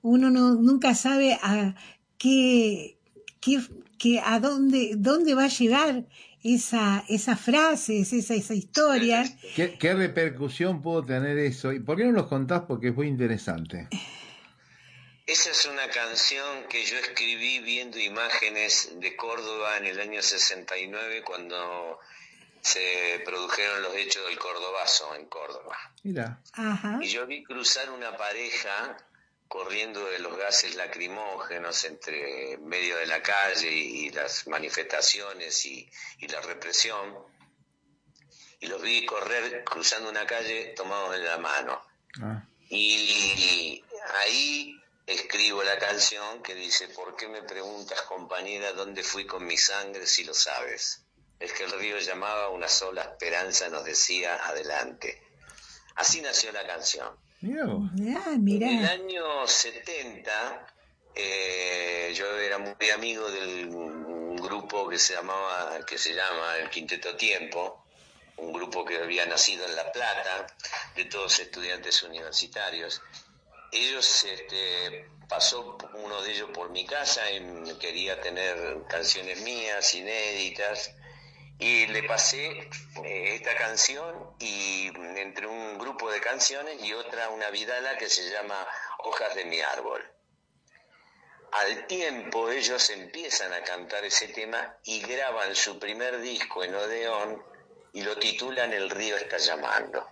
uno 0.03 0.31
no, 0.31 0.55
nunca 0.55 0.95
sabe 0.95 1.39
a 1.43 1.75
qué, 2.19 2.99
qué, 3.41 3.61
qué- 3.99 4.21
a 4.25 4.39
dónde, 4.41 4.93
dónde 4.97 5.35
va 5.35 5.45
a 5.45 5.49
llegar 5.49 6.07
esa, 6.43 7.05
esas 7.09 7.41
frases, 7.41 8.13
esa, 8.13 8.35
esa 8.35 8.55
historia. 8.55 9.25
¿Qué, 9.57 9.75
qué 9.79 9.95
repercusión 9.95 10.83
pudo 10.83 11.05
tener 11.05 11.37
eso? 11.39 11.73
¿Y 11.73 11.81
por 11.81 11.97
qué 11.97 12.05
no 12.05 12.13
los 12.13 12.27
contás? 12.27 12.63
Porque 12.69 12.89
es 12.89 12.95
muy 12.97 13.09
interesante. 13.09 13.89
Esa 15.29 15.51
es 15.51 15.67
una 15.67 15.91
canción 15.91 16.65
que 16.69 16.83
yo 16.87 16.97
escribí 16.97 17.59
viendo 17.59 17.99
imágenes 17.99 18.93
de 18.95 19.15
Córdoba 19.15 19.77
en 19.77 19.85
el 19.85 20.01
año 20.01 20.23
69 20.23 21.23
cuando 21.23 22.01
se 22.63 23.21
produjeron 23.27 23.83
los 23.83 23.95
hechos 23.95 24.25
del 24.27 24.39
Cordobazo 24.39 25.15
en 25.15 25.27
Córdoba. 25.27 25.77
Mira, 26.03 26.41
Ajá. 26.55 26.99
Y 27.03 27.09
yo 27.09 27.27
vi 27.27 27.45
cruzar 27.45 27.91
una 27.91 28.17
pareja 28.17 28.97
corriendo 29.49 30.03
de 30.07 30.19
los 30.19 30.35
gases 30.39 30.75
lacrimógenos 30.77 31.85
entre 31.85 32.57
medio 32.63 32.97
de 32.97 33.07
la 33.07 33.23
calle 33.23 33.71
y, 33.71 34.07
y 34.07 34.11
las 34.11 34.47
manifestaciones 34.47 35.67
y, 35.67 35.91
y 36.21 36.29
la 36.29 36.41
represión. 36.41 37.19
Y 38.61 38.67
los 38.67 38.81
vi 38.81 39.05
correr 39.05 39.63
cruzando 39.65 40.09
una 40.09 40.27
calle 40.27 40.73
tomados 40.75 41.13
de 41.13 41.19
la 41.19 41.37
mano. 41.37 41.83
ah, 42.23 42.43
Y 42.71 43.85
ahí 44.23 44.78
escribo 45.09 45.63
la 45.63 45.79
canción 45.79 46.43
que 46.43 46.55
dice, 46.55 46.89
¿por 46.89 47.17
qué 47.17 47.29
me 47.29 47.43
preguntas, 47.43 48.03
compañera, 48.03 48.73
dónde 48.73 49.03
fui 49.03 49.27
con 49.27 49.47
mi 49.47 49.57
sangre 49.57 50.07
si 50.07 50.25
lo 50.25 50.35
sabes? 50.35 51.03
Es 51.41 51.53
que 51.53 51.65
el 51.65 51.73
río 51.73 51.99
llamaba, 51.99 52.51
una 52.51 52.69
sola 52.69 53.03
esperanza 53.03 53.69
nos 53.71 53.85
decía, 53.85 54.37
adelante. 54.47 55.23
Así 55.97 56.21
nació 56.21 56.53
la 56.53 56.67
canción. 56.67 57.17
Ah, 58.17 58.35
En 58.37 58.63
el 58.63 58.85
año 58.85 59.47
70, 59.47 60.67
eh, 61.15 62.13
yo 62.15 62.39
era 62.39 62.59
muy 62.59 62.91
amigo 62.91 63.31
del 63.31 63.69
grupo 64.41 64.89
que 64.89 64.99
se 64.99 65.15
llamaba, 65.15 65.85
que 65.87 65.97
se 65.97 66.15
llama 66.15 66.57
el 66.57 66.69
Quinteto 66.69 67.17
Tiempo, 67.17 67.87
un 68.37 68.53
grupo 68.53 68.85
que 68.85 68.99
había 68.99 69.25
nacido 69.27 69.65
en 69.65 69.75
La 69.75 69.91
Plata, 69.91 70.47
de 70.95 71.05
todos 71.07 71.39
estudiantes 71.41 72.03
universitarios. 72.03 73.01
Ellos, 73.73 74.25
este, 74.25 75.09
pasó 75.29 75.77
uno 75.95 76.23
de 76.23 76.33
ellos 76.33 76.51
por 76.55 76.71
mi 76.71 76.87
casa 76.87 77.31
y 77.31 77.77
quería 77.79 78.21
tener 78.21 78.57
canciones 78.89 79.41
mías, 79.43 79.95
inéditas, 79.95 80.95
y 81.59 81.87
le 81.89 82.05
pasé 82.05 82.47
eh, 83.05 83.35
esta 83.35 83.55
canción 83.57 84.35
y 84.39 84.87
entre 85.19 85.47
un 85.47 85.77
grupo 85.77 86.11
de 86.11 86.21
canciones 86.21 86.83
y 86.83 86.93
otra 86.93 87.31
una 87.31 87.51
vidala 87.51 87.99
que 87.99 88.09
se 88.09 88.31
llama 88.31 88.67
Hojas 88.99 89.35
de 89.35 89.45
mi 89.45 89.61
árbol. 89.61 90.03
Al 91.51 91.87
tiempo 91.87 92.51
ellos 92.51 92.91
empiezan 92.91 93.53
a 93.53 93.63
cantar 93.63 94.05
ese 94.05 94.29
tema 94.29 94.77
y 94.85 95.01
graban 95.01 95.55
su 95.57 95.79
primer 95.79 96.21
disco 96.21 96.63
en 96.63 96.75
Odeón 96.75 97.43
y 97.93 98.03
lo 98.03 98.17
titulan 98.19 98.73
El 98.73 98.91
río 98.91 99.17
está 99.17 99.39
llamando. 99.39 100.07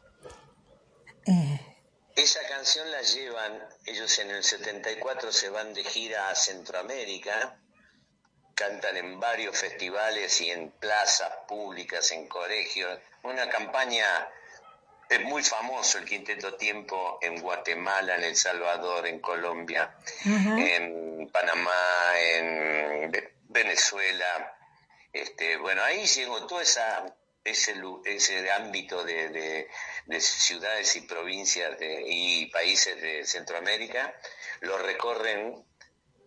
Esa 2.17 2.41
canción 2.49 2.91
la 2.91 3.03
llevan, 3.03 3.63
ellos 3.85 4.19
en 4.19 4.31
el 4.31 4.43
74 4.43 5.31
se 5.33 5.51
van 5.51 5.75
de 5.75 5.85
gira 5.85 6.31
a 6.31 6.35
Centroamérica, 6.35 7.59
cantan 8.55 8.97
en 8.97 9.21
varios 9.21 9.57
festivales 9.59 10.41
y 10.41 10.51
en 10.51 10.71
plazas 10.71 11.31
públicas, 11.47 12.11
en 12.13 12.27
colegios, 12.27 12.99
una 13.23 13.49
campaña, 13.51 14.07
es 15.11 15.21
muy 15.21 15.43
famoso 15.45 15.99
el 15.99 16.07
Quinteto 16.07 16.55
Tiempo 16.55 17.19
en 17.21 17.39
Guatemala, 17.43 18.17
en 18.17 18.25
El 18.25 18.35
Salvador, 18.37 19.07
en 19.07 19.21
Colombia, 19.21 19.95
en 20.25 21.29
Panamá, 21.31 22.13
en 22.19 23.11
Ve- 23.11 23.35
Venezuela. 23.43 24.57
Este, 25.13 25.59
bueno, 25.59 25.83
ahí 25.85 26.07
llegó 26.07 26.47
todo 26.47 26.61
esa, 26.63 27.15
ese, 27.47 27.75
ese 28.05 28.51
ámbito 28.53 29.05
de, 29.05 29.29
de- 29.31 29.69
de 30.07 30.21
ciudades 30.21 30.95
y 30.97 31.01
provincias 31.03 31.77
y 31.81 32.47
países 32.47 33.01
de 33.01 33.25
Centroamérica, 33.25 34.15
lo 34.61 34.79
recorren 34.79 35.65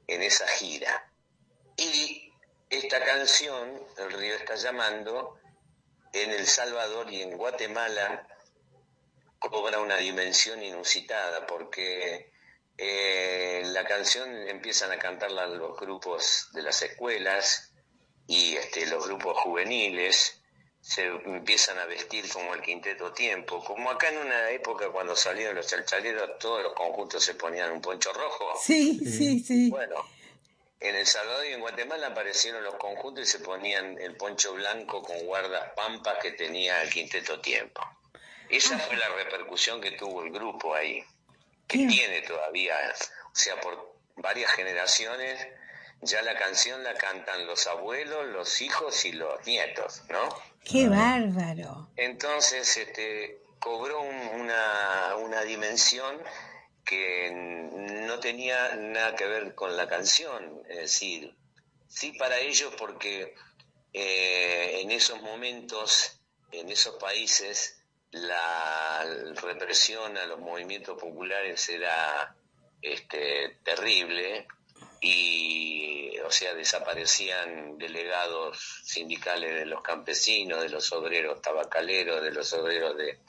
en 0.07 0.21
esa 0.21 0.47
gira. 0.47 1.11
Y 1.77 2.31
esta 2.69 3.03
canción, 3.03 3.81
El 3.97 4.11
río 4.11 4.35
está 4.35 4.55
llamando, 4.55 5.39
en 6.13 6.31
El 6.31 6.45
Salvador 6.47 7.11
y 7.11 7.21
en 7.21 7.37
Guatemala 7.37 8.27
cobra 9.39 9.79
una 9.79 9.95
dimensión 9.97 10.61
inusitada 10.61 11.45
porque 11.47 12.31
eh, 12.77 13.61
la 13.67 13.85
canción 13.85 14.47
empiezan 14.49 14.91
a 14.91 14.99
cantarla 14.99 15.47
los 15.47 15.77
grupos 15.79 16.49
de 16.53 16.63
las 16.63 16.81
escuelas 16.81 17.71
y 18.27 18.55
este, 18.57 18.85
los 18.87 19.05
grupos 19.07 19.37
juveniles 19.37 20.38
se 20.89 21.05
empiezan 21.05 21.77
a 21.77 21.85
vestir 21.85 22.27
como 22.33 22.55
el 22.55 22.61
quinteto 22.63 23.13
tiempo, 23.13 23.63
como 23.63 23.91
acá 23.91 24.09
en 24.09 24.17
una 24.17 24.49
época 24.49 24.89
cuando 24.89 25.15
salieron 25.15 25.55
los 25.55 25.67
chalchaleros 25.67 26.39
todos 26.39 26.63
los 26.63 26.73
conjuntos 26.73 27.23
se 27.23 27.35
ponían 27.35 27.71
un 27.71 27.79
poncho 27.79 28.11
rojo. 28.11 28.53
Sí, 28.59 28.97
sí, 29.05 29.39
sí. 29.39 29.69
Bueno, 29.69 30.03
en 30.79 30.95
El 30.95 31.05
Salvador 31.05 31.45
y 31.45 31.53
en 31.53 31.59
Guatemala 31.59 32.07
aparecieron 32.07 32.63
los 32.63 32.73
conjuntos 32.75 33.23
y 33.23 33.27
se 33.31 33.37
ponían 33.37 33.99
el 33.99 34.15
poncho 34.17 34.53
blanco 34.53 35.03
con 35.03 35.19
guardas 35.27 35.73
pampas 35.75 36.17
que 36.23 36.31
tenía 36.31 36.81
el 36.81 36.89
quinteto 36.89 37.39
tiempo. 37.39 37.81
Esa 38.49 38.79
fue 38.79 38.97
la 38.97 39.09
repercusión 39.09 39.79
que 39.79 39.91
tuvo 39.91 40.23
el 40.23 40.31
grupo 40.31 40.73
ahí, 40.73 41.03
que 41.67 41.77
Qué- 41.77 41.85
tiene 41.87 42.21
todavía, 42.21 42.75
o 43.31 43.35
sea, 43.35 43.59
por 43.61 43.93
varias 44.15 44.51
generaciones, 44.53 45.47
ya 46.01 46.23
la 46.23 46.35
canción 46.35 46.83
la 46.83 46.95
cantan 46.95 47.45
los 47.45 47.67
abuelos, 47.67 48.25
los 48.29 48.59
hijos 48.61 49.05
y 49.05 49.11
los 49.11 49.45
nietos, 49.45 50.01
¿no? 50.09 50.27
Qué 50.63 50.87
bárbaro. 50.89 51.89
Entonces, 51.95 52.77
este, 52.77 53.41
cobró 53.59 54.01
un- 54.01 54.41
una, 54.41 55.15
una 55.17 55.41
dimensión 55.41 56.21
que 56.85 57.31
no 58.05 58.19
tenía 58.19 58.75
nada 58.75 59.15
que 59.15 59.25
ver 59.27 59.53
con 59.55 59.75
la 59.77 59.87
canción, 59.87 60.61
es 60.69 60.77
decir, 60.77 61.35
sí 61.87 62.13
para 62.13 62.37
ellos 62.39 62.73
porque 62.77 63.35
eh, 63.93 64.79
en 64.81 64.91
esos 64.91 65.21
momentos, 65.21 66.19
en 66.51 66.69
esos 66.69 66.95
países, 66.95 67.83
la 68.11 69.05
represión 69.35 70.17
a 70.17 70.25
los 70.25 70.39
movimientos 70.39 70.99
populares 70.99 71.69
era 71.69 72.35
este, 72.81 73.57
terrible 73.63 74.47
y, 75.01 76.17
o 76.19 76.31
sea, 76.31 76.53
desaparecían 76.53 77.77
delegados 77.77 78.81
sindicales 78.83 79.53
de 79.55 79.65
los 79.65 79.81
campesinos, 79.81 80.61
de 80.61 80.69
los 80.69 80.91
obreros 80.91 81.41
tabacaleros, 81.41 82.21
de 82.21 82.31
los 82.31 82.51
obreros 82.53 82.97
de, 82.97 83.19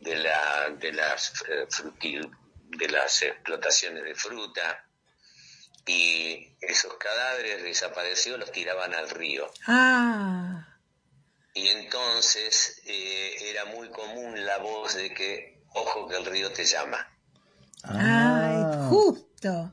de, 0.00 0.16
la, 0.16 0.70
de, 0.70 0.92
las, 0.92 1.32
eh, 1.48 1.66
frutil- 1.68 2.30
de 2.64 2.88
las 2.88 3.22
explotaciones 3.22 4.04
de 4.04 4.14
fruta 4.14 4.84
y 5.86 6.48
esos 6.60 6.94
cadáveres 6.94 7.62
desaparecidos 7.62 8.38
los 8.38 8.52
tiraban 8.52 8.94
al 8.94 9.10
río. 9.10 9.50
Ah, 9.66 10.68
Y 11.54 11.68
entonces 11.68 12.82
eh, 12.86 13.50
era 13.50 13.64
muy 13.66 13.90
común 13.90 14.44
la 14.46 14.58
voz 14.58 14.94
de 14.94 15.12
que, 15.12 15.62
ojo 15.74 16.08
que 16.08 16.16
el 16.16 16.24
río 16.24 16.52
te 16.52 16.64
llama. 16.64 17.08
ay, 17.84 18.64
justo. 18.88 19.72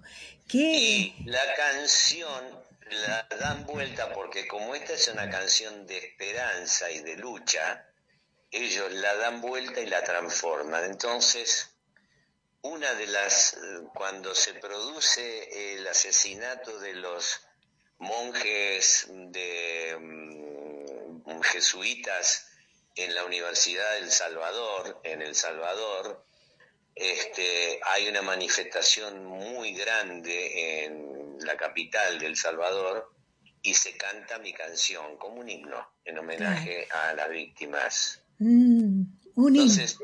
Y 0.51 1.13
la 1.25 1.53
canción 1.55 2.63
la 2.89 3.27
dan 3.39 3.65
vuelta 3.65 4.11
porque 4.13 4.47
como 4.47 4.73
esta 4.73 4.93
es 4.93 5.07
una 5.09 5.29
canción 5.29 5.85
de 5.85 5.97
esperanza 5.97 6.89
y 6.89 7.01
de 7.01 7.17
lucha, 7.17 7.85
ellos 8.49 8.91
la 8.93 9.15
dan 9.15 9.41
vuelta 9.41 9.79
y 9.79 9.85
la 9.85 10.03
transforman. 10.03 10.85
Entonces, 10.85 11.69
una 12.61 12.93
de 12.95 13.07
las, 13.07 13.57
cuando 13.93 14.33
se 14.33 14.55
produce 14.55 15.75
el 15.75 15.87
asesinato 15.87 16.79
de 16.79 16.93
los 16.93 17.41
monjes 17.99 19.05
de 19.07 19.97
mm, 19.99 21.41
jesuitas 21.41 22.47
en 22.95 23.13
la 23.13 23.23
Universidad 23.23 23.93
del 23.93 24.11
Salvador, 24.11 24.99
en 25.03 25.21
El 25.21 25.35
Salvador, 25.35 26.25
este, 26.99 27.79
hay 27.83 28.07
una 28.09 28.21
manifestación 28.21 29.25
muy 29.25 29.73
grande 29.73 30.83
en 30.83 31.37
la 31.45 31.55
capital 31.55 32.19
del 32.19 32.35
Salvador 32.35 33.09
y 33.61 33.73
se 33.73 33.95
canta 33.97 34.37
mi 34.39 34.53
canción 34.53 35.17
como 35.17 35.39
un 35.41 35.49
himno 35.49 35.93
en 36.05 36.17
homenaje 36.19 36.87
a 36.91 37.13
las 37.13 37.29
víctimas. 37.29 38.21
Mm, 38.39 39.03
un. 39.35 39.55
Entonces 39.55 39.97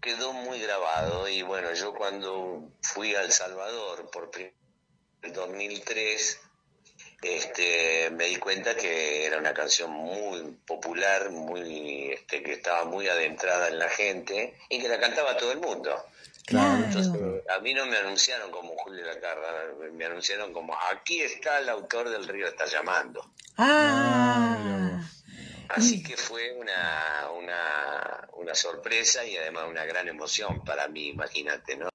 quedó 0.00 0.32
muy 0.34 0.60
grabado 0.60 1.28
y 1.28 1.42
bueno, 1.42 1.72
yo 1.74 1.94
cuando 1.94 2.70
fui 2.82 3.14
a 3.14 3.22
El 3.22 3.32
Salvador 3.32 4.10
por 4.10 4.30
prim- 4.30 4.52
el 5.22 5.32
2003, 5.32 6.40
este, 7.22 8.10
me 8.10 8.24
di 8.26 8.36
cuenta 8.36 8.74
que 8.76 9.24
era 9.26 9.38
una 9.38 9.54
canción 9.54 9.90
muy 9.90 10.42
popular, 10.66 11.30
muy, 11.30 12.10
este, 12.12 12.42
que 12.42 12.52
estaba 12.54 12.84
muy 12.84 13.08
adentrada 13.08 13.68
en 13.68 13.78
la 13.78 13.88
gente 13.88 14.54
y 14.68 14.80
que 14.80 14.88
la 14.88 14.98
cantaba 14.98 15.36
todo 15.36 15.52
el 15.52 15.60
mundo. 15.60 15.94
Claro. 16.46 16.84
Entonces, 16.84 17.12
a 17.48 17.60
mí 17.60 17.72
no 17.72 17.86
me 17.86 17.96
anunciaron 17.96 18.50
como 18.50 18.74
Julio 18.76 19.04
Lacarra, 19.04 19.72
me 19.92 20.04
anunciaron 20.04 20.52
como 20.52 20.76
aquí 20.90 21.20
está 21.22 21.60
el 21.60 21.68
autor 21.68 22.10
del 22.10 22.26
río 22.26 22.46
está 22.46 22.66
llamando. 22.66 23.32
Ah, 23.56 25.00
Así 25.68 26.02
que 26.02 26.16
fue 26.16 26.52
una, 26.52 27.30
una, 27.34 28.28
una 28.34 28.54
sorpresa 28.54 29.24
y 29.24 29.36
además 29.36 29.64
una 29.68 29.84
gran 29.84 30.06
emoción 30.08 30.62
para 30.64 30.88
mí, 30.88 31.08
imagínate, 31.08 31.76
¿no? 31.76 31.88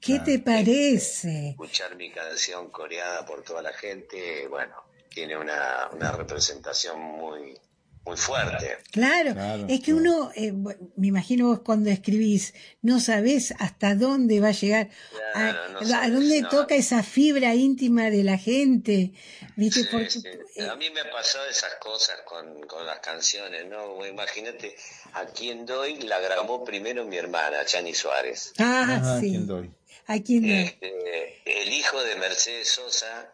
¿Qué 0.00 0.18
te 0.20 0.38
parece? 0.38 1.50
Escuchar 1.50 1.96
mi 1.96 2.10
canción 2.10 2.70
coreada 2.70 3.24
por 3.26 3.42
toda 3.42 3.62
la 3.62 3.72
gente, 3.72 4.46
bueno, 4.48 4.74
tiene 5.08 5.36
una, 5.36 5.88
una 5.92 6.12
representación 6.12 7.00
muy, 7.00 7.58
muy 8.04 8.16
fuerte. 8.16 8.78
Claro, 8.92 9.34
Claro, 9.34 9.66
es 9.68 9.80
que 9.80 9.92
claro. 9.92 9.98
uno, 10.00 10.32
eh, 10.34 10.52
me 10.96 11.06
imagino 11.08 11.48
vos 11.48 11.60
cuando 11.60 11.90
escribís, 11.90 12.54
no 12.82 12.98
sabés 13.00 13.52
hasta 13.58 13.94
dónde 13.94 14.40
va 14.40 14.48
a 14.48 14.52
llegar, 14.52 14.88
a, 15.34 16.08
dónde 16.08 16.42
no. 16.42 16.48
toca 16.48 16.74
esa 16.74 17.02
fibra 17.02 17.54
íntima 17.54 18.10
de 18.10 18.24
la 18.24 18.38
gente, 18.38 19.12
¿viste? 19.56 19.82
Sí, 19.82 19.88
Porque, 19.90 20.10
sí. 20.10 20.22
eh, 20.56 20.68
A 20.68 20.76
mí 20.76 20.88
me 20.90 21.00
ha 21.00 21.10
pasado 21.10 21.46
esas 21.48 21.74
cosas 21.76 22.16
con, 22.24 22.62
con 22.66 22.86
las 22.86 23.00
canciones, 23.00 23.66
¿no? 23.68 24.04
Imagínate, 24.06 24.74
a 25.12 25.26
quien 25.26 25.66
doy 25.66 26.00
la 26.00 26.18
grabó 26.20 26.64
primero 26.64 27.04
mi 27.04 27.16
hermana, 27.16 27.64
Chani 27.66 27.94
Suárez. 27.94 28.52
ah, 28.58 28.96
Ajá, 29.00 29.20
sí, 29.20 29.30
¿quién 29.30 29.46
doy? 29.46 29.70
¿A 30.12 30.22
quién 30.22 30.42
no? 30.46 30.52
Este, 30.54 31.62
el 31.62 31.72
hijo 31.72 32.02
de 32.02 32.16
Mercedes 32.16 32.68
Sosa 32.70 33.32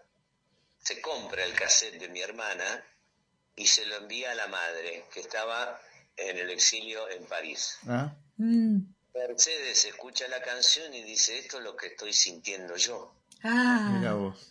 se 0.82 1.00
compra 1.00 1.44
el 1.44 1.52
cassette 1.54 1.98
de 1.98 2.08
mi 2.08 2.20
hermana 2.20 2.84
y 3.56 3.66
se 3.66 3.86
lo 3.86 3.96
envía 3.96 4.32
a 4.32 4.34
la 4.34 4.46
madre, 4.48 5.04
que 5.12 5.20
estaba 5.20 5.80
en 6.16 6.36
el 6.38 6.50
exilio 6.50 7.08
en 7.10 7.24
París. 7.26 7.78
Ah, 7.88 8.14
Mm, 8.38 8.80
Mercedes 9.14 9.86
escucha 9.86 10.28
la 10.28 10.42
canción 10.42 10.92
y 10.92 11.02
dice, 11.02 11.38
esto 11.38 11.56
es 11.56 11.64
lo 11.64 11.74
que 11.74 11.86
estoy 11.86 12.12
sintiendo 12.12 12.76
yo. 12.76 13.14
mira 13.42 14.10
ah, 14.10 14.14
vos. 14.14 14.48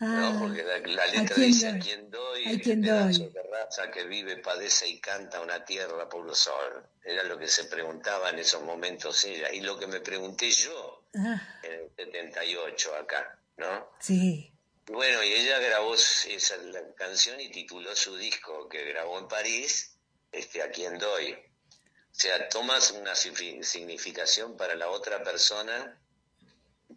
¿no? 0.00 0.26
ah, 0.26 0.36
Porque 0.40 0.64
la, 0.64 0.78
la 0.78 1.06
letra 1.06 1.36
quién 1.36 1.46
dice, 1.46 1.66
doy? 1.70 1.78
a 1.78 1.80
quien 1.80 2.10
doy, 2.10 2.46
¿A 2.46 2.60
quién 2.60 2.80
pedazo 2.82 3.18
doy? 3.20 3.32
de 3.32 3.42
raza 3.44 3.90
que 3.92 4.02
vive, 4.04 4.38
padece 4.38 4.88
y 4.88 4.98
canta 4.98 5.40
una 5.40 5.64
tierra 5.64 6.08
puro 6.08 6.34
sol. 6.34 6.84
Era 7.04 7.22
lo 7.22 7.38
que 7.38 7.46
se 7.46 7.66
preguntaba 7.66 8.30
en 8.30 8.40
esos 8.40 8.62
momentos 8.62 9.22
ella. 9.24 9.52
Y 9.52 9.60
lo 9.60 9.78
que 9.78 9.86
me 9.86 10.00
pregunté 10.00 10.50
yo 10.50 11.01
ah, 11.16 11.58
en 11.62 11.72
el 11.72 11.90
78 11.96 12.94
acá, 12.96 13.38
¿no? 13.56 13.88
sí, 14.00 14.52
Bueno, 14.86 15.22
y 15.22 15.32
ella 15.32 15.58
grabó 15.60 15.94
esa 15.94 16.56
canción 16.96 17.40
y 17.40 17.50
tituló 17.50 17.94
su 17.94 18.16
disco 18.16 18.68
que 18.68 18.84
grabó 18.84 19.18
en 19.18 19.28
París, 19.28 19.96
este, 20.32 20.62
A 20.62 20.70
quien 20.70 20.98
doy. 20.98 21.32
O 21.34 22.14
sea, 22.14 22.48
tomas 22.48 22.90
una 22.90 23.12
signifi- 23.12 23.62
significación 23.62 24.56
para 24.56 24.74
la 24.74 24.90
otra 24.90 25.22
persona 25.22 25.98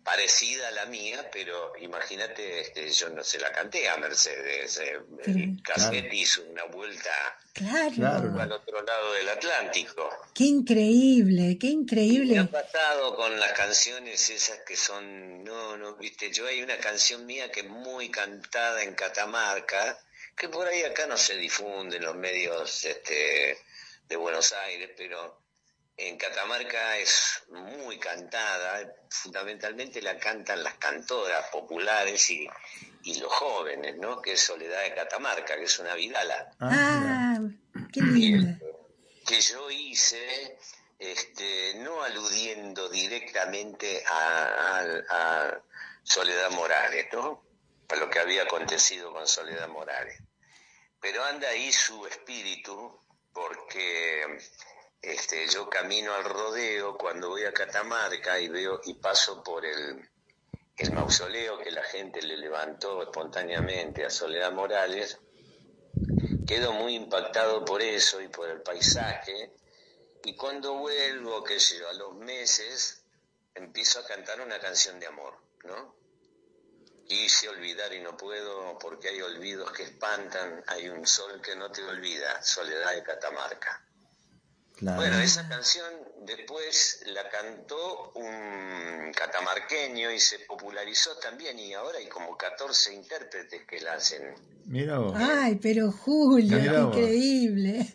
parecida 0.06 0.68
a 0.68 0.72
la 0.72 0.86
mía, 0.86 1.30
pero 1.34 1.74
imagínate, 1.82 2.62
este, 2.62 2.90
yo 2.92 3.10
no 3.10 3.24
se 3.24 3.40
la 3.40 3.52
canté 3.52 3.90
a 3.90 3.98
Mercedes, 3.98 4.78
eh, 4.78 5.00
el 5.26 5.62
cassette 5.64 6.14
hizo 6.14 6.44
una 6.44 6.64
vuelta 6.66 7.10
claro, 7.54 8.40
al 8.40 8.52
otro 8.52 8.84
lado 8.84 9.14
del 9.14 9.28
Atlántico. 9.30 10.08
qué 10.36 10.44
increíble, 10.44 11.58
qué 11.60 11.68
Me 11.68 11.72
ha 11.72 11.76
increíble. 11.82 12.44
pasado 12.46 13.16
con 13.16 13.40
las 13.40 13.54
canciones 13.54 14.30
esas 14.30 14.60
que 14.60 14.78
son, 14.78 15.44
no, 15.44 15.76
no, 15.76 15.96
viste, 15.96 16.32
yo 16.32 16.46
hay 16.46 16.62
una 16.62 16.78
canción 16.78 17.26
mía 17.26 17.52
que 17.52 17.62
es 17.62 17.68
muy 17.68 18.10
cantada 18.12 18.84
en 18.84 18.94
Catamarca, 18.94 19.98
que 20.38 20.50
por 20.50 20.68
ahí 20.68 20.84
acá 20.84 21.08
no 21.08 21.18
se 21.18 21.36
difunde 21.36 21.98
en 21.98 22.04
los 22.04 22.16
medios 22.16 22.86
este, 22.86 23.58
de 24.08 24.16
Buenos 24.18 24.54
Aires, 24.54 24.92
pero 24.96 25.45
en 25.98 26.18
Catamarca 26.18 26.98
es 26.98 27.44
muy 27.50 27.98
cantada, 28.00 28.94
fundamentalmente 29.10 30.02
la 30.02 30.18
cantan 30.18 30.62
las 30.64 30.74
cantoras 30.76 31.48
populares 31.50 32.30
y, 32.32 32.48
y 33.04 33.20
los 33.20 33.32
jóvenes, 33.32 33.96
¿no? 33.98 34.22
Que 34.22 34.34
es 34.34 34.42
Soledad 34.42 34.82
de 34.84 34.94
Catamarca, 34.94 35.56
que 35.56 35.64
es 35.64 35.80
una 35.80 35.94
vidala 35.96 36.52
Ah, 36.60 37.40
qué 37.94 38.02
linda. 38.02 38.58
que 39.26 39.40
yo 39.40 39.72
hice, 39.72 40.58
este, 41.00 41.76
no 41.76 42.04
aludiendo 42.04 42.90
directamente 42.90 44.04
a, 44.06 44.80
a- 44.80 45.04
a 45.10 45.62
Soledad 46.04 46.52
Morales, 46.52 47.08
¿no? 47.14 47.44
A 47.90 47.96
lo 47.96 48.10
que 48.10 48.20
había 48.20 48.44
acontecido 48.44 49.12
con 49.14 49.26
Soledad 49.28 49.68
Morales. 49.70 50.20
Pero 51.00 51.24
anda 51.24 51.48
ahí 51.50 51.72
su 51.72 52.06
espíritu, 52.08 53.00
porque 53.32 54.40
este, 55.06 55.48
yo 55.48 55.70
camino 55.70 56.14
al 56.14 56.24
rodeo 56.24 56.98
cuando 56.98 57.30
voy 57.30 57.44
a 57.44 57.54
Catamarca 57.54 58.40
y 58.40 58.50
veo 58.50 58.82
y 58.86 58.96
paso 58.96 59.44
por 59.44 59.66
el, 59.66 60.10
mausoleo 60.94 61.60
que 61.60 61.72
la 61.72 61.84
gente 61.84 62.22
le 62.22 62.38
levantó 62.38 63.02
espontáneamente 63.04 64.04
a 64.04 64.10
Soledad 64.10 64.52
Morales 64.52 65.20
quedo 66.46 66.74
muy 66.74 66.96
impactado 66.96 67.66
por 67.66 67.82
eso 67.82 68.22
y 68.22 68.28
por 68.28 68.50
el 68.50 68.62
paisaje. 68.62 69.54
Y 70.24 70.36
cuando 70.36 70.76
vuelvo, 70.76 71.44
qué 71.44 71.60
sé 71.60 71.80
yo, 71.80 71.90
a 71.90 71.94
los 71.94 72.16
meses, 72.16 73.04
empiezo 73.54 74.00
a 74.00 74.06
cantar 74.06 74.42
una 74.42 74.60
canción 74.60 75.00
de 75.00 75.08
amor, 75.08 75.38
¿no? 75.64 75.96
Quise 77.08 77.50
olvidar 77.50 77.94
y 77.94 78.02
no 78.02 78.18
puedo 78.18 78.78
porque 78.80 79.10
hay 79.10 79.22
olvidos 79.22 79.72
que 79.72 79.84
espantan, 79.84 80.64
hay 80.68 80.90
un 80.90 81.06
sol 81.06 81.40
que 81.42 81.56
no 81.56 81.72
te 81.72 81.84
olvida, 81.84 82.42
Soledad 82.42 82.96
de 82.96 83.04
Catamarca. 83.04 83.85
Claro. 84.78 84.98
Bueno, 84.98 85.20
esa 85.20 85.48
canción 85.48 85.86
después 86.26 87.04
la 87.06 87.30
cantó 87.30 88.12
un 88.16 89.12
catamarqueño 89.14 90.12
y 90.12 90.20
se 90.20 90.40
popularizó 90.40 91.16
también 91.18 91.58
y 91.58 91.74
ahora 91.74 92.00
hay 92.00 92.08
como 92.08 92.36
14 92.38 92.94
intérpretes 92.94 93.64
que 93.66 93.80
la 93.80 93.94
hacen. 93.94 94.36
Mira 94.66 94.98
vos. 94.98 95.16
Ay, 95.16 95.56
pero 95.62 95.92
Julio, 95.92 96.58
Mirá 96.58 96.82
increíble. 96.82 97.94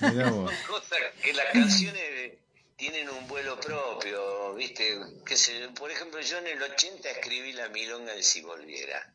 Mira 0.00 0.30
vos. 0.30 0.52
Cosa 0.68 0.96
que 1.22 1.32
las 1.32 1.46
canciones 1.52 2.32
tienen 2.76 3.08
un 3.08 3.26
vuelo 3.28 3.58
propio, 3.60 4.54
¿viste? 4.54 4.98
Que 5.24 5.36
se, 5.36 5.68
por 5.68 5.90
ejemplo, 5.90 6.20
yo 6.20 6.38
en 6.38 6.48
el 6.48 6.62
80 6.62 7.08
escribí 7.08 7.52
La 7.52 7.68
Milonga 7.68 8.12
del 8.12 8.24
Si 8.24 8.42
Volviera. 8.42 9.14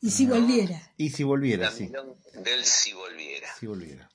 Y 0.00 0.10
si 0.10 0.26
volviera. 0.26 0.92
Y 0.96 1.10
si 1.10 1.24
volviera, 1.24 1.64
La 1.64 1.72
sí. 1.72 1.84
Milonga 1.84 2.14
del 2.34 2.64
Si 2.64 2.92
Volviera. 2.92 3.48
Si 3.58 3.66
volviera. 3.66 4.08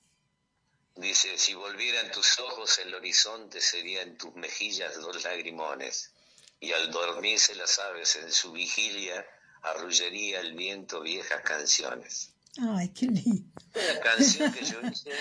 Dice, 0.97 1.37
si 1.37 1.53
volviera 1.53 2.01
en 2.01 2.11
tus 2.11 2.39
ojos 2.39 2.79
el 2.79 2.93
horizonte 2.93 3.61
sería 3.61 4.01
en 4.01 4.17
tus 4.17 4.35
mejillas 4.35 4.95
dos 4.99 5.23
lagrimones. 5.23 6.11
Y 6.59 6.71
al 6.71 6.89
dormirse 6.91 7.53
las 7.55 7.77
aves 7.77 8.15
en 8.15 8.31
su 8.31 8.51
vigilia, 8.51 9.25
arrullería 9.61 10.39
el 10.39 10.55
viento 10.55 11.01
viejas 11.01 11.41
canciones. 11.43 12.33
Ay, 12.59 12.89
qué 12.89 13.05
lindo. 13.05 13.51
Una 13.75 13.99
canción 13.99 14.51
que 14.51 14.65
yo 14.65 14.79
hice 14.91 15.11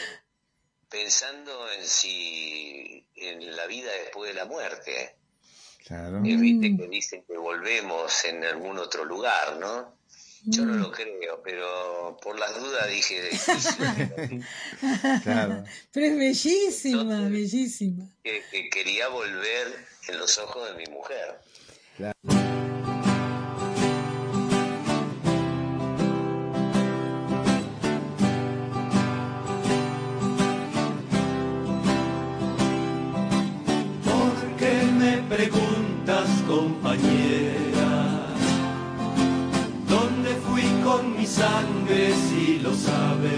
pensando 0.88 1.70
en 1.72 1.86
si 1.86 3.06
en 3.14 3.54
la 3.54 3.66
vida 3.66 3.92
después 3.92 4.28
de 4.28 4.34
la 4.34 4.46
muerte. 4.46 5.16
Claro. 5.84 6.18
Eh, 6.24 6.36
Viste 6.36 6.76
que 6.76 6.88
dicen 6.88 7.24
que 7.24 7.36
volvemos 7.36 8.24
en 8.24 8.44
algún 8.44 8.78
otro 8.78 9.04
lugar, 9.04 9.58
¿no? 9.58 9.95
Yo 10.48 10.64
no 10.64 10.74
Mm. 10.74 10.80
lo 10.82 10.92
creo, 10.92 11.42
pero 11.42 12.16
por 12.22 12.38
las 12.38 12.54
dudas 12.58 12.88
dije 12.88 13.30
Claro. 15.24 15.64
Pero 15.92 16.06
es 16.06 16.16
bellísima, 16.16 17.28
bellísima. 17.28 18.04
que, 18.22 18.42
que 18.52 18.70
quería 18.70 19.08
volver 19.08 19.66
en 20.08 20.18
los 20.18 20.38
ojos 20.38 20.68
de 20.70 20.74
mi 20.76 20.92
mujer. 20.92 21.40
¿Por 34.04 34.56
qué 34.58 34.82
me 34.98 35.16
preguntas, 35.34 36.28
compañera? 36.46 37.55
Con 40.96 41.16
mi 41.16 41.26
sangre 41.26 42.14
si 42.26 42.58
lo 42.60 42.72
sabes? 42.74 43.34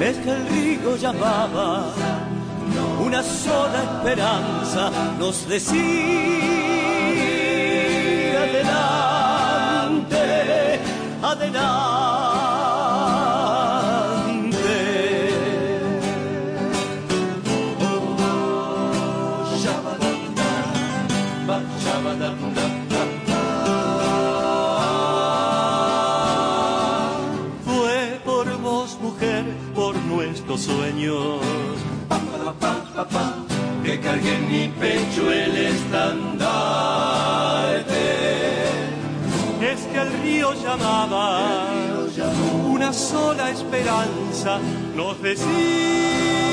Es 0.00 0.16
que 0.18 0.30
el 0.30 0.48
río 0.48 0.96
llamaba, 0.96 1.92
una 3.04 3.22
sola 3.22 3.82
esperanza 3.82 4.90
nos 5.18 5.48
decía 5.48 5.72
adelante, 8.46 10.20
adelante. 11.22 12.03
Sueños. 30.60 31.40
Que 33.84 34.00
cargué 34.00 34.34
en 34.34 34.48
mi 34.48 34.68
pecho 34.68 35.30
el 35.30 35.56
estandarte. 35.56 36.34
Es 39.60 39.80
que 39.92 39.98
el 39.98 40.12
río 40.22 40.54
llamaba, 40.54 41.70
una 42.66 42.92
sola 42.92 43.50
esperanza 43.50 44.58
nos 44.94 45.20
decía 45.22 46.43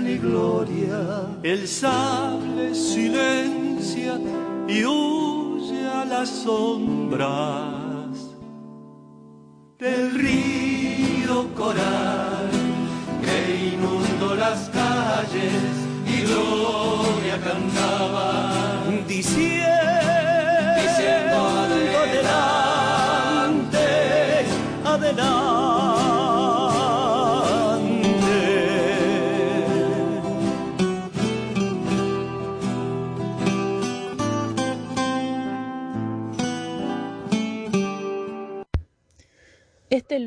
ni 0.00 0.16
gloria. 0.18 1.26
El 1.42 1.66
sable 1.66 2.74
silencia 2.74 4.18
y 4.68 4.84
huye 4.84 5.86
a 5.88 6.04
las 6.04 6.28
sombras 6.28 7.28
del 9.78 10.14
río 10.14 11.54
coral 11.54 12.50
que 13.22 13.72
inundó 13.74 14.34
las 14.34 14.68
calles 14.70 15.52
y 16.06 16.22
gloria 16.22 17.40
cantaba 17.42 18.52
diciendo, 19.06 19.67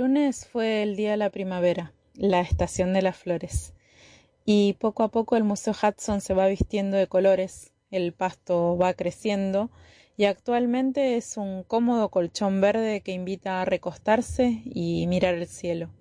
lunes 0.02 0.48
fue 0.48 0.82
el 0.82 0.96
día 0.96 1.12
de 1.12 1.18
la 1.18 1.30
primavera, 1.30 1.94
la 2.16 2.42
estación 2.42 2.92
de 2.92 3.04
las 3.04 3.16
flores. 3.16 3.76
Y 4.46 4.74
poco 4.80 5.04
a 5.04 5.10
poco 5.10 5.36
el 5.36 5.44
Museo 5.44 5.74
Hudson 5.74 6.22
se 6.22 6.34
va 6.34 6.48
vistiendo 6.48 6.98
de 6.98 7.06
colores, 7.06 7.72
el 7.92 8.12
pasto 8.12 8.76
va 8.80 8.96
creciendo 8.96 9.70
y 10.18 10.26
actualmente 10.26 11.18
es 11.18 11.38
un 11.38 11.62
cómodo 11.62 12.10
colchón 12.10 12.62
verde 12.62 13.02
que 13.02 13.12
invita 13.12 13.62
a 13.62 13.66
recostarse 13.66 14.64
y 14.66 15.06
mirar 15.06 15.36
el 15.36 15.46
cielo. 15.46 15.92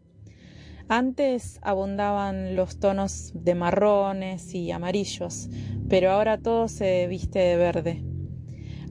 Antes 0.89 1.59
abundaban 1.61 2.57
los 2.57 2.81
tonos 2.81 3.33
de 3.35 3.55
marrones 3.55 4.55
y 4.55 4.71
amarillos, 4.71 5.51
pero 5.91 6.13
ahora 6.13 6.39
todo 6.39 6.69
se 6.69 7.07
viste 7.07 7.39
de 7.39 7.57
verde. 7.57 8.03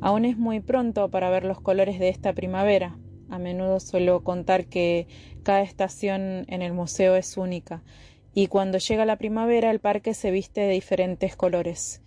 Aún 0.02 0.26
es 0.26 0.38
muy 0.38 0.60
pronto 0.60 1.10
para 1.10 1.32
ver 1.32 1.46
los 1.46 1.60
colores 1.62 1.98
de 1.98 2.10
esta 2.10 2.34
primavera. 2.34 3.00
A 3.30 3.38
menudo 3.38 3.80
suelo 3.80 4.24
contar 4.24 4.66
que 4.66 5.08
cada 5.44 5.62
estación 5.62 6.46
en 6.48 6.62
el 6.62 6.74
museo 6.74 7.16
es 7.16 7.38
única 7.38 7.84
y 8.34 8.48
cuando 8.48 8.78
llega 8.78 9.06
la 9.06 9.18
primavera 9.18 9.72
el 9.72 9.80
parque 9.80 10.14
se 10.14 10.32
viste 10.32 10.62
de 10.62 10.70
diferentes 10.70 11.36
colores. 11.36 12.02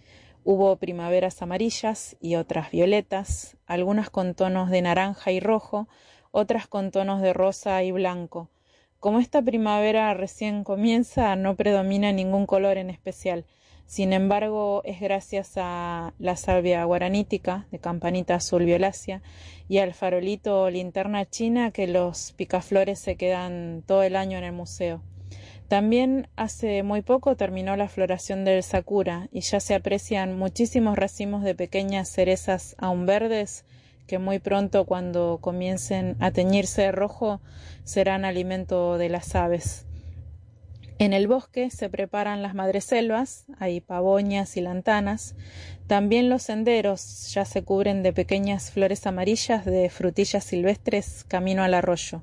Hubo 0.45 0.77
primaveras 0.77 1.41
amarillas 1.43 2.17
y 2.21 2.35
otras 2.35 2.71
violetas, 2.71 3.57
algunas 3.67 4.11
con 4.11 4.35
tonos 4.35 4.71
de 4.71 4.83
naranja 4.83 5.31
y 5.31 5.39
rojo, 5.39 5.89
otras 6.33 6.67
con 6.67 6.91
tonos 6.91 7.21
de 7.23 7.33
rosa 7.33 7.83
y 7.85 7.93
blanco. 7.93 8.51
Como 8.99 9.21
esta 9.21 9.43
primavera 9.43 10.13
recién 10.15 10.65
comienza, 10.65 11.37
no 11.37 11.57
predomina 11.57 12.13
ningún 12.13 12.47
color 12.47 12.77
en 12.77 12.91
especial. 12.91 13.47
Sin 13.93 14.15
embargo, 14.15 14.81
es 14.87 15.01
gracias 15.01 15.53
a 15.57 16.15
la 16.19 16.37
salvia 16.37 16.83
guaranítica 16.85 17.67
de 17.71 17.79
campanita 17.79 18.37
azul 18.37 18.65
violácea 18.65 19.21
y 19.69 19.81
al 19.81 19.93
farolito 19.93 20.71
linterna 20.71 21.29
china 21.29 21.73
que 21.73 21.87
los 21.87 22.33
picaflores 22.33 22.99
se 22.99 23.17
quedan 23.17 23.83
todo 23.87 24.03
el 24.03 24.17
año 24.17 24.39
en 24.39 24.45
el 24.45 24.53
museo. 24.53 25.03
También 25.69 26.29
hace 26.37 26.83
muy 26.83 27.03
poco 27.03 27.37
terminó 27.37 27.77
la 27.77 27.91
floración 27.91 28.47
del 28.47 28.63
sakura 28.63 29.29
y 29.31 29.43
ya 29.43 29.61
se 29.61 29.75
aprecian 29.75 30.39
muchísimos 30.39 30.97
racimos 30.97 31.45
de 31.45 31.55
pequeñas 31.55 32.09
cerezas 32.09 32.75
aún 32.79 33.05
verdes 33.05 33.67
que 34.07 34.19
muy 34.19 34.39
pronto 34.39 34.87
cuando 34.87 35.37
comiencen 35.43 36.17
a 36.19 36.31
teñirse 36.31 36.81
de 36.81 36.93
rojo 36.93 37.43
serán 37.85 38.25
alimento 38.25 38.97
de 38.97 39.11
las 39.11 39.35
aves. 39.35 39.85
En 41.03 41.13
el 41.13 41.27
bosque 41.27 41.69
se 41.71 41.91
preparan 41.91 42.43
las 42.43 42.55
madreselvas, 42.55 43.47
hay 43.59 43.81
pavoñas 43.81 44.57
y 44.57 44.61
lantanas. 44.61 45.35
También 45.89 46.29
los 46.29 46.45
senderos 46.45 47.29
ya 47.35 47.45
se 47.45 47.65
cubren 47.65 48.05
de 48.05 48.13
pequeñas 48.13 48.71
flores 48.71 49.05
amarillas 49.09 49.65
de 49.65 49.91
frutillas 49.91 50.45
silvestres 50.45 51.25
camino 51.25 51.65
al 51.65 51.75
arroyo. 51.75 52.23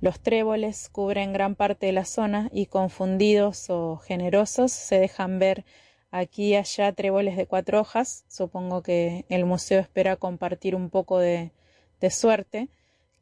Los 0.00 0.18
tréboles 0.18 0.88
cubren 0.88 1.32
gran 1.32 1.54
parte 1.54 1.86
de 1.86 1.92
la 1.92 2.04
zona 2.04 2.48
y 2.52 2.66
confundidos 2.66 3.70
o 3.70 3.98
generosos 3.98 4.72
se 4.72 4.98
dejan 4.98 5.38
ver 5.38 5.64
aquí 6.10 6.48
y 6.48 6.56
allá 6.56 6.92
tréboles 6.92 7.36
de 7.36 7.46
cuatro 7.46 7.78
hojas. 7.78 8.24
Supongo 8.26 8.82
que 8.82 9.24
el 9.28 9.44
museo 9.44 9.78
espera 9.78 10.16
compartir 10.16 10.74
un 10.74 10.90
poco 10.90 11.20
de, 11.20 11.52
de 12.00 12.10
suerte, 12.10 12.70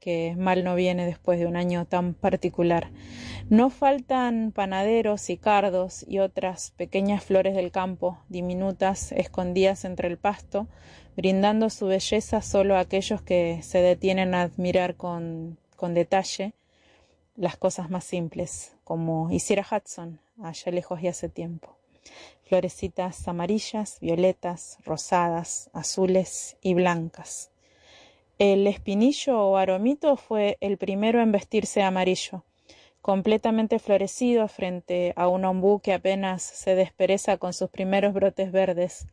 que 0.01 0.35
mal 0.37 0.65
no 0.65 0.75
viene 0.75 1.07
después 1.07 1.39
de 1.39 1.47
un 1.47 1.57
año 1.57 1.85
tan 1.85 2.15
particular. 2.15 2.91
No 3.49 3.71
faltan 3.71 4.53
panaderos 4.53 5.31
y 5.31 5.37
cardos 5.37 6.05
y 6.07 6.19
otras 6.19 6.73
pequeñas 6.77 7.25
flores 7.25 7.55
del 7.55 7.71
campo, 7.71 8.19
diminutas, 8.29 9.13
escondidas 9.13 9.85
entre 9.85 10.09
el 10.09 10.19
pasto, 10.19 10.69
brindando 11.17 11.71
su 11.71 11.87
belleza 11.87 12.43
solo 12.43 12.77
a 12.77 12.81
aquellos 12.81 13.23
que 13.23 13.61
se 13.63 13.79
detienen 13.79 14.35
a 14.35 14.43
admirar 14.43 14.97
con, 14.97 15.59
detalle 15.81 16.53
las 17.37 17.57
cosas 17.57 17.91
más 17.91 18.05
simples, 18.05 18.77
como 18.85 19.31
hiciera 19.31 19.67
Hudson 19.69 20.21
allá 20.43 20.73
lejos 20.73 21.03
y 21.03 21.09
hace 21.09 21.29
tiempo. 21.29 21.77
Florecitas 22.45 23.27
amarillas, 23.29 23.99
violetas, 24.01 24.79
rosadas, 24.85 25.71
azules 25.73 26.57
y 26.63 26.75
blancas. 26.75 27.51
El 28.39 28.67
espinillo 28.69 29.41
o 29.41 29.57
aromito 29.57 30.17
fue 30.17 30.59
el 30.61 30.79
primero 30.79 31.21
en 31.21 31.33
vestirse 31.33 31.83
amarillo, 31.83 32.45
completamente 33.03 33.79
florecido 33.79 34.47
frente 34.47 35.13
a 35.17 35.27
un 35.29 35.45
ombú 35.45 35.81
que 35.81 35.93
apenas 35.93 36.43
se 36.43 36.77
despereza 36.77 37.37
con 37.39 37.53
sus 37.53 37.69
primeros 37.69 38.15
brotes 38.15 38.53
verdes. 38.53 39.09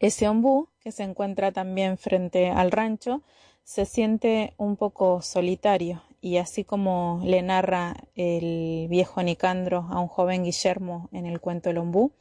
Ese 0.00 0.28
ombú, 0.28 0.68
que 0.80 0.90
se 0.90 1.04
encuentra 1.04 1.52
también 1.52 1.96
frente 1.96 2.48
al 2.50 2.72
rancho, 2.72 3.22
se 3.62 3.84
siente 3.84 4.54
un 4.56 4.76
poco 4.76 5.22
solitario 5.22 6.02
y 6.20 6.38
así 6.38 6.64
como 6.64 7.20
le 7.24 7.42
narra 7.42 7.94
el 8.16 8.88
viejo 8.88 9.22
Nicandro 9.22 9.86
a 9.90 10.00
un 10.00 10.08
joven 10.08 10.42
Guillermo 10.42 11.08
en 11.12 11.26
el 11.26 11.40
cuento 11.40 11.70
El 11.70 11.78
ombú, 11.78 12.12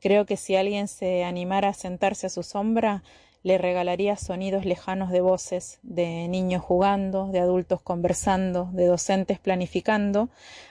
Creo 0.00 0.24
que 0.24 0.36
si 0.36 0.56
alguien 0.56 0.88
se 0.88 1.24
animara 1.24 1.68
a 1.68 1.74
sentarse 1.74 2.26
a 2.26 2.30
su 2.30 2.42
sombra, 2.42 3.02
le 3.42 3.56
regalaría 3.56 4.16
sonidos 4.16 4.64
lejanos 4.64 5.10
de 5.10 5.22
voces, 5.22 5.78
de 5.82 6.28
niños 6.28 6.62
jugando, 6.62 7.28
de 7.28 7.40
adultos 7.40 7.80
conversando, 7.80 8.68
de 8.72 8.86
docentes 8.86 9.38
planificando, 9.38 10.28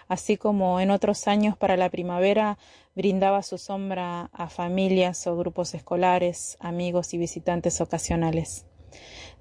así 0.08 0.38
como 0.38 0.80
en 0.80 0.92
otros 0.92 1.28
años 1.28 1.58
para 1.58 1.78
la 1.78 1.90
primavera 1.90 2.58
brindaba 2.96 3.42
su 3.42 3.58
sombra 3.58 4.30
a 4.34 4.50
familias 4.50 5.26
o 5.26 5.36
grupos 5.36 5.74
escolares, 5.74 6.58
amigos 6.60 7.14
y 7.14 7.18
visitantes 7.18 7.82
ocasionales. 7.82 8.66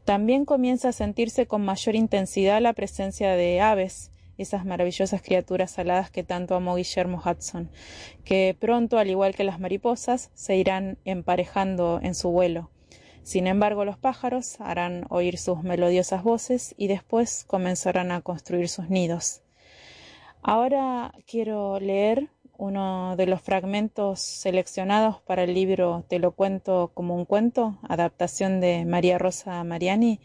También 0.04 0.46
comienza 0.46 0.88
a 0.88 0.92
sentirse 0.92 1.46
con 1.46 1.64
mayor 1.64 1.94
intensidad 1.94 2.62
la 2.62 2.72
presencia 2.72 3.32
de 3.32 3.60
aves, 3.60 4.10
esas 4.38 4.64
maravillosas 4.64 5.20
criaturas 5.20 5.78
aladas 5.78 6.10
que 6.10 6.22
tanto 6.22 6.54
amó 6.54 6.76
Guillermo 6.76 7.20
Hudson, 7.22 7.70
que 8.24 8.56
pronto, 8.58 8.96
al 8.98 9.10
igual 9.10 9.34
que 9.34 9.44
las 9.44 9.60
mariposas, 9.60 10.30
se 10.32 10.56
irán 10.56 10.96
emparejando 11.04 12.00
en 12.02 12.14
su 12.14 12.30
vuelo. 12.30 12.70
Sin 13.28 13.46
embargo, 13.46 13.84
los 13.84 13.98
pájaros 13.98 14.58
harán 14.58 15.04
oír 15.10 15.36
sus 15.36 15.62
melodiosas 15.62 16.22
voces 16.22 16.74
y 16.78 16.86
después 16.86 17.44
comenzarán 17.46 18.10
a 18.10 18.22
construir 18.22 18.70
sus 18.70 18.88
nidos. 18.88 19.42
Ahora 20.40 21.12
quiero 21.26 21.78
leer 21.78 22.30
uno 22.56 23.16
de 23.16 23.26
los 23.26 23.42
fragmentos 23.42 24.20
seleccionados 24.20 25.20
para 25.20 25.42
el 25.42 25.52
libro 25.52 26.06
Te 26.08 26.18
lo 26.20 26.32
cuento 26.32 26.90
como 26.94 27.14
un 27.16 27.26
cuento, 27.26 27.78
adaptación 27.86 28.62
de 28.62 28.86
María 28.86 29.18
Rosa 29.18 29.62
Mariani, 29.62 30.20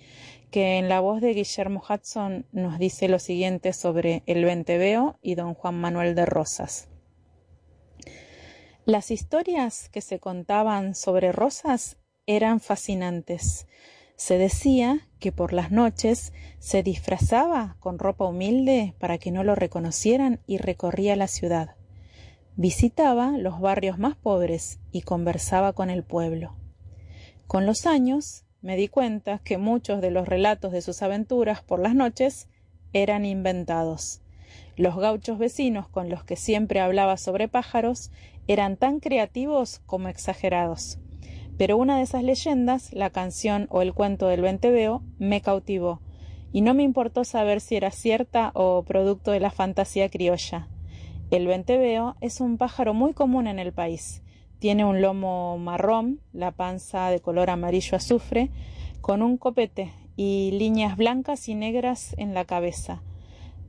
que 0.50 0.78
en 0.78 0.88
la 0.88 1.02
voz 1.02 1.20
de 1.20 1.34
Guillermo 1.34 1.84
Hudson 1.84 2.46
nos 2.54 2.80
dice 2.80 3.10
lo 3.10 3.20
siguiente 3.20 3.74
sobre 3.74 4.24
el 4.28 4.46
Venteveo 4.46 5.20
y 5.22 5.36
don 5.36 5.56
Juan 5.56 5.76
Manuel 5.76 6.16
de 6.16 6.26
Rosas. 6.26 6.88
Las 8.86 9.12
historias 9.12 9.90
que 9.90 10.00
se 10.00 10.20
contaban 10.20 10.96
sobre 10.96 11.34
Rosas 11.34 11.98
eran 12.26 12.60
fascinantes. 12.60 13.68
Se 14.16 14.38
decía 14.38 15.08
que 15.20 15.32
por 15.32 15.52
las 15.52 15.72
noches 15.72 16.32
se 16.60 16.84
disfrazaba 16.84 17.76
con 17.80 18.00
ropa 18.00 18.26
humilde 18.26 18.96
para 19.00 19.18
que 19.18 19.32
no 19.32 19.44
lo 19.44 19.56
reconocieran 19.56 20.40
y 20.48 20.58
recorría 20.58 21.16
la 21.16 21.28
ciudad. 21.28 21.76
Visitaba 22.56 23.38
los 23.38 23.60
barrios 23.60 23.98
más 23.98 24.16
pobres 24.16 24.80
y 24.92 25.02
conversaba 25.02 25.74
con 25.74 25.90
el 25.90 26.04
pueblo. 26.04 26.56
Con 27.48 27.66
los 27.66 27.86
años 27.86 28.46
me 28.62 28.78
di 28.78 28.88
cuenta 28.88 29.40
que 29.40 29.58
muchos 29.58 30.00
de 30.00 30.12
los 30.12 30.28
relatos 30.28 30.72
de 30.72 30.82
sus 30.82 31.02
aventuras 31.02 31.62
por 31.62 31.80
las 31.80 31.96
noches 31.96 32.48
eran 32.94 33.26
inventados. 33.26 34.22
Los 34.78 34.96
gauchos 34.96 35.40
vecinos 35.40 35.90
con 35.90 36.10
los 36.10 36.24
que 36.24 36.36
siempre 36.36 36.80
hablaba 36.80 37.18
sobre 37.18 37.48
pájaros 37.50 38.12
eran 38.48 38.78
tan 38.78 39.00
creativos 39.00 39.82
como 39.86 40.08
exagerados. 40.08 41.00
Pero 41.58 41.78
una 41.78 41.98
de 41.98 42.04
esas 42.04 42.24
leyendas, 42.24 42.92
la 42.94 43.10
canción 43.10 43.68
o 43.70 43.82
el 43.82 43.94
cuento 43.94 44.28
del 44.28 44.42
Venteveo, 44.42 45.04
me 45.20 45.42
cautivó, 45.42 46.02
y 46.52 46.62
no 46.62 46.74
me 46.74 46.84
importó 46.84 47.24
saber 47.24 47.60
si 47.62 47.76
era 47.76 47.92
cierta 47.92 48.52
o 48.54 48.84
producto 48.84 49.32
de 49.32 49.40
la 49.40 49.52
fantasía 49.52 50.10
criolla. 50.10 50.68
El 51.32 51.48
venteveo 51.48 52.16
es 52.22 52.42
un 52.42 52.60
pájaro 52.60 52.94
muy 52.94 53.14
común 53.14 53.48
en 53.48 53.58
el 53.58 53.74
país. 53.74 54.22
Tiene 54.60 54.86
un 54.86 55.02
lomo 55.02 55.58
marrón, 55.58 56.20
la 56.32 56.52
panza 56.52 57.10
de 57.10 57.20
color 57.20 57.50
amarillo 57.50 57.98
azufre, 57.98 58.52
con 59.02 59.24
un 59.24 59.38
copete 59.38 59.92
y 60.16 60.52
líneas 60.52 60.96
blancas 60.96 61.50
y 61.50 61.56
negras 61.56 62.14
en 62.20 62.36
la 62.36 62.46
cabeza. 62.46 63.02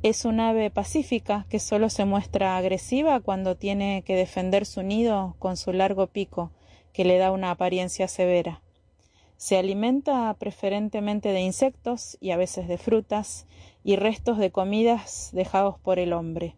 Es 0.03 0.27
un 0.27 0.41
ave 0.41 0.71
pacífica 0.71 1.47
que 1.49 1.59
solo 1.59 1.89
se 1.89 2.05
muestra 2.05 2.59
agresiva 2.59 3.21
cuando 3.21 3.57
tiene 3.57 4.03
que 4.05 4.15
defender 4.15 4.67
su 4.67 4.83
nido 4.83 5.35
con 5.39 5.57
su 5.57 5.73
largo 5.73 6.09
pico, 6.09 6.53
que 6.95 7.05
le 7.05 7.19
da 7.19 7.33
una 7.33 7.51
apariencia 7.51 8.09
severa. 8.09 8.63
Se 9.37 9.59
alimenta 9.59 10.33
preferentemente 10.39 11.31
de 11.31 11.41
insectos 11.41 12.17
y 12.21 12.31
a 12.31 12.39
veces 12.39 12.69
de 12.69 12.79
frutas 12.79 13.47
y 13.83 13.97
restos 13.97 14.39
de 14.39 14.51
comidas 14.51 15.31
dejados 15.33 15.79
por 15.79 15.99
el 15.99 16.13
hombre. 16.13 16.57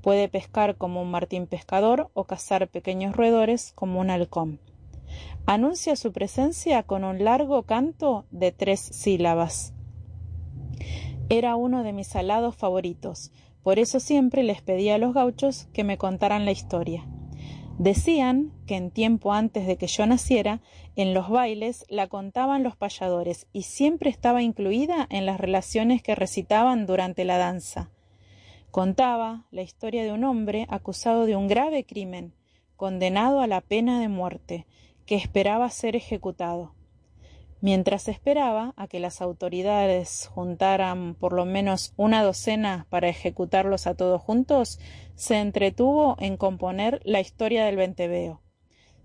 Puede 0.00 0.28
pescar 0.28 0.76
como 0.76 1.02
un 1.02 1.10
martín 1.10 1.46
pescador 1.46 2.08
o 2.14 2.24
cazar 2.24 2.68
pequeños 2.68 3.16
roedores 3.16 3.72
como 3.74 4.00
un 4.00 4.10
halcón. 4.10 4.60
Anuncia 5.44 5.96
su 5.96 6.12
presencia 6.12 6.84
con 6.84 7.04
un 7.04 7.24
largo 7.24 7.64
canto 7.64 8.26
de 8.30 8.52
tres 8.52 8.80
sílabas. 8.80 9.74
Era 11.28 11.56
uno 11.56 11.82
de 11.82 11.92
mis 11.92 12.14
alados 12.14 12.54
favoritos, 12.54 13.32
por 13.62 13.78
eso 13.78 13.98
siempre 13.98 14.44
les 14.44 14.62
pedía 14.62 14.94
a 14.94 14.98
los 14.98 15.14
gauchos 15.14 15.68
que 15.72 15.82
me 15.82 15.98
contaran 15.98 16.44
la 16.44 16.52
historia. 16.52 17.04
Decían 17.78 18.52
que 18.66 18.76
en 18.76 18.92
tiempo 18.92 19.32
antes 19.32 19.66
de 19.66 19.76
que 19.76 19.88
yo 19.88 20.06
naciera, 20.06 20.60
en 20.94 21.12
los 21.12 21.28
bailes 21.28 21.84
la 21.88 22.06
contaban 22.06 22.62
los 22.62 22.76
payadores 22.76 23.48
y 23.52 23.62
siempre 23.62 24.10
estaba 24.10 24.42
incluida 24.42 25.08
en 25.10 25.26
las 25.26 25.40
relaciones 25.40 26.00
que 26.00 26.14
recitaban 26.14 26.86
durante 26.86 27.24
la 27.24 27.36
danza. 27.36 27.90
Contaba 28.70 29.46
la 29.50 29.62
historia 29.62 30.04
de 30.04 30.12
un 30.12 30.22
hombre 30.22 30.66
acusado 30.68 31.26
de 31.26 31.34
un 31.34 31.48
grave 31.48 31.84
crimen, 31.84 32.32
condenado 32.76 33.40
a 33.40 33.48
la 33.48 33.60
pena 33.60 34.00
de 34.00 34.08
muerte, 34.08 34.66
que 35.04 35.16
esperaba 35.16 35.68
ser 35.70 35.96
ejecutado. 35.96 36.74
Mientras 37.64 38.08
esperaba 38.08 38.74
a 38.76 38.88
que 38.88 39.00
las 39.00 39.22
autoridades 39.22 40.26
juntaran 40.26 41.14
por 41.14 41.32
lo 41.32 41.46
menos 41.46 41.94
una 41.96 42.22
docena 42.22 42.86
para 42.90 43.08
ejecutarlos 43.08 43.86
a 43.86 43.94
todos 43.94 44.20
juntos, 44.20 44.78
se 45.14 45.38
entretuvo 45.40 46.14
en 46.18 46.36
componer 46.36 47.00
la 47.04 47.20
historia 47.20 47.64
del 47.64 47.76
Venteveo. 47.76 48.42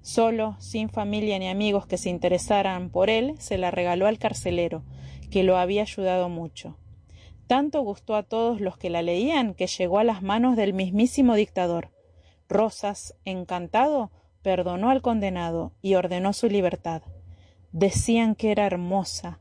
Solo, 0.01 0.57
sin 0.60 0.89
familia 0.89 1.39
ni 1.39 1.47
amigos 1.47 1.88
que 1.88 1.97
se 1.97 2.10
interesaran 2.10 2.89
por 2.89 3.10
él, 3.10 3.36
se 3.39 3.57
la 3.57 3.72
regaló 3.72 4.07
al 4.07 4.20
carcelero, 4.20 4.84
que 5.32 5.43
lo 5.43 5.55
había 5.55 5.84
ayudado 5.84 6.28
mucho. 6.28 6.76
Tanto 7.47 7.80
gustó 7.80 8.18
a 8.18 8.24
todos 8.24 8.60
los 8.60 8.78
que 8.78 8.89
la 8.89 9.01
leían 9.01 9.53
que 9.53 9.68
llegó 9.68 9.99
a 9.99 10.03
las 10.03 10.22
manos 10.22 10.57
del 10.57 10.74
mismísimo 10.74 11.36
dictador. 11.36 11.91
Rosas, 12.49 13.16
encantado, 13.24 14.12
perdonó 14.41 14.89
al 14.89 15.01
condenado 15.01 15.72
y 15.82 15.95
ordenó 15.95 16.34
su 16.34 16.49
libertad. 16.49 17.03
Decían 17.72 18.36
que 18.36 18.52
era 18.52 18.66
hermosa. 18.66 19.40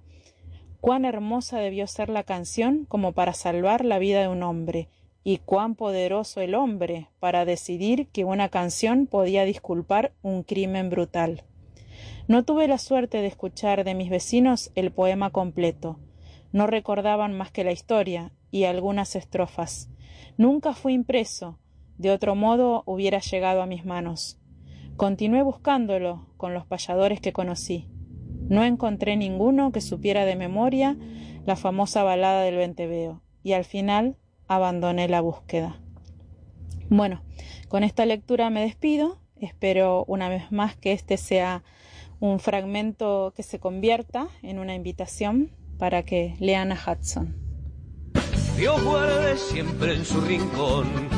Cuán 0.81 1.05
hermosa 1.05 1.59
debió 1.59 1.87
ser 1.87 2.09
la 2.09 2.23
canción 2.23 2.85
como 2.87 3.13
para 3.13 3.33
salvar 3.33 3.85
la 3.85 3.99
vida 3.99 4.21
de 4.21 4.29
un 4.29 4.43
hombre, 4.43 4.89
y 5.25 5.39
cuán 5.39 5.75
poderoso 5.75 6.41
el 6.41 6.55
hombre 6.55 7.09
para 7.21 7.45
decidir 7.45 8.09
que 8.09 8.25
una 8.25 8.49
canción 8.49 9.07
podía 9.07 9.45
disculpar 9.45 10.13
un 10.23 10.43
crimen 10.43 10.91
brutal. 10.91 11.45
No 12.29 12.45
tuve 12.45 12.69
la 12.69 12.79
suerte 12.79 13.19
de 13.19 13.27
escuchar 13.27 13.85
de 13.85 13.95
mis 13.95 14.11
vecinos 14.11 14.71
el 14.75 14.93
poema 14.93 15.31
completo, 15.31 15.99
no 16.53 16.67
recordaban 16.67 17.37
más 17.37 17.51
que 17.51 17.65
la 17.65 17.73
historia 17.73 18.33
y 18.51 18.65
algunas 18.65 19.17
estrofas. 19.17 19.91
Nunca 20.37 20.73
fui 20.73 20.95
impreso, 20.95 21.59
de 21.99 22.11
otro 22.11 22.35
modo 22.35 22.83
hubiera 22.87 23.19
llegado 23.19 23.61
a 23.61 23.67
mis 23.67 23.85
manos. 23.85 24.39
Continué 24.97 25.43
buscándolo 25.43 26.27
con 26.37 26.55
los 26.55 26.65
payadores 26.67 27.21
que 27.21 27.33
conocí. 27.33 27.89
No 28.49 28.65
encontré 28.65 29.17
ninguno 29.17 29.73
que 29.73 29.81
supiera 29.81 30.25
de 30.25 30.37
memoria 30.37 30.97
la 31.47 31.57
famosa 31.57 32.03
balada 32.03 32.43
del 32.43 32.57
Venteveo, 32.57 33.23
y 33.43 33.53
al 33.53 33.65
final 33.65 34.17
abandoné 34.47 35.09
la 35.09 35.21
búsqueda. 35.21 35.81
Bueno, 36.89 37.23
con 37.69 37.85
esta 37.85 38.07
lectura 38.07 38.51
me 38.51 38.63
despido. 38.63 39.19
Espero 39.41 40.05
una 40.07 40.29
vez 40.29 40.51
más 40.51 40.77
que 40.77 40.93
este 40.93 41.17
sea 41.17 41.63
un 42.21 42.41
fragmento 42.41 43.33
que 43.37 43.43
se 43.43 43.61
convierta 43.61 44.29
en 44.43 44.59
una 44.59 44.75
invitación 44.75 45.51
para 45.79 46.03
que 46.03 46.35
lean 46.41 46.73
a 46.73 46.77
Hudson. 46.77 47.37
Dios 48.57 48.83
guarde 48.83 49.37
siempre 49.37 49.95
en 49.95 50.05
su 50.05 50.21
rincón 50.21 51.18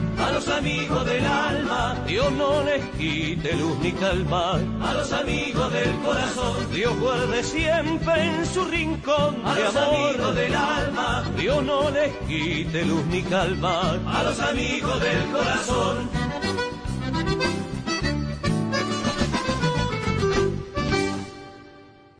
A 0.21 0.31
los 0.31 0.47
amigos 0.47 1.05
del 1.05 1.25
alma, 1.25 1.95
Dios 2.07 2.31
no 2.33 2.63
les 2.63 2.85
quite 2.97 3.55
luz 3.55 3.77
ni 3.79 3.91
calma. 3.91 4.53
A 4.81 4.93
los 4.93 5.11
amigos 5.11 5.73
del 5.73 5.95
corazón, 5.99 6.71
Dios 6.71 6.99
guarde 6.99 7.43
siempre 7.43 8.23
en 8.23 8.45
su 8.45 8.63
rincón. 8.65 9.41
A 9.45 9.59
los 9.59 9.75
amigos 9.75 10.35
del 10.35 10.53
alma, 10.55 11.23
Dios 11.35 11.63
no 11.63 11.89
les 11.89 12.13
quite 12.27 12.85
luz 12.85 13.05
ni 13.07 13.23
calma. 13.23 13.93
A 14.05 14.23
los 14.23 14.39
amigos 14.39 15.01
del 15.01 15.25
corazón. 15.31 16.09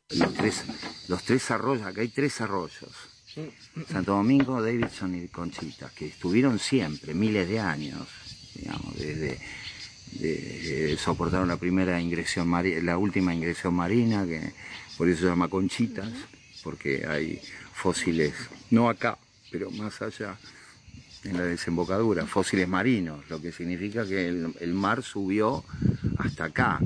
Los 0.10 0.34
tres, 0.34 0.66
los 1.08 1.24
tres 1.24 1.52
arroyos, 1.52 1.86
acá 1.86 2.02
hay 2.02 2.10
tres 2.10 2.42
arroyos. 2.42 3.11
Santo 3.90 4.12
Domingo, 4.14 4.62
Davidson 4.62 5.16
y 5.16 5.28
Conchita, 5.28 5.90
que 5.96 6.08
estuvieron 6.08 6.60
siempre, 6.60 7.14
miles 7.14 7.48
de 7.48 7.60
años, 7.60 8.08
digamos, 8.56 8.96
desde 8.98 9.40
de- 10.20 10.98
soportaron 10.98 11.48
la 11.48 11.58
primera 11.58 12.00
ingresión 12.02 12.50
la 12.86 12.98
última 12.98 13.34
ingresión 13.34 13.74
marina, 13.74 14.26
que 14.26 14.52
por 14.98 15.08
eso 15.08 15.22
se 15.22 15.28
llama 15.28 15.48
Conchitas, 15.48 16.10
porque 16.64 17.06
hay 17.08 17.40
fósiles, 17.74 18.34
no 18.70 18.90
acá, 18.90 19.18
pero 19.50 19.72
más 19.72 20.02
allá, 20.02 20.38
en 21.24 21.38
la 21.38 21.44
desembocadura, 21.44 22.26
fósiles 22.26 22.68
marinos, 22.68 23.24
lo 23.30 23.42
que 23.42 23.52
significa 23.52 24.06
que 24.06 24.28
el, 24.28 24.74
mar 24.74 25.04
subió 25.04 25.64
hasta 26.18 26.46
acá. 26.46 26.80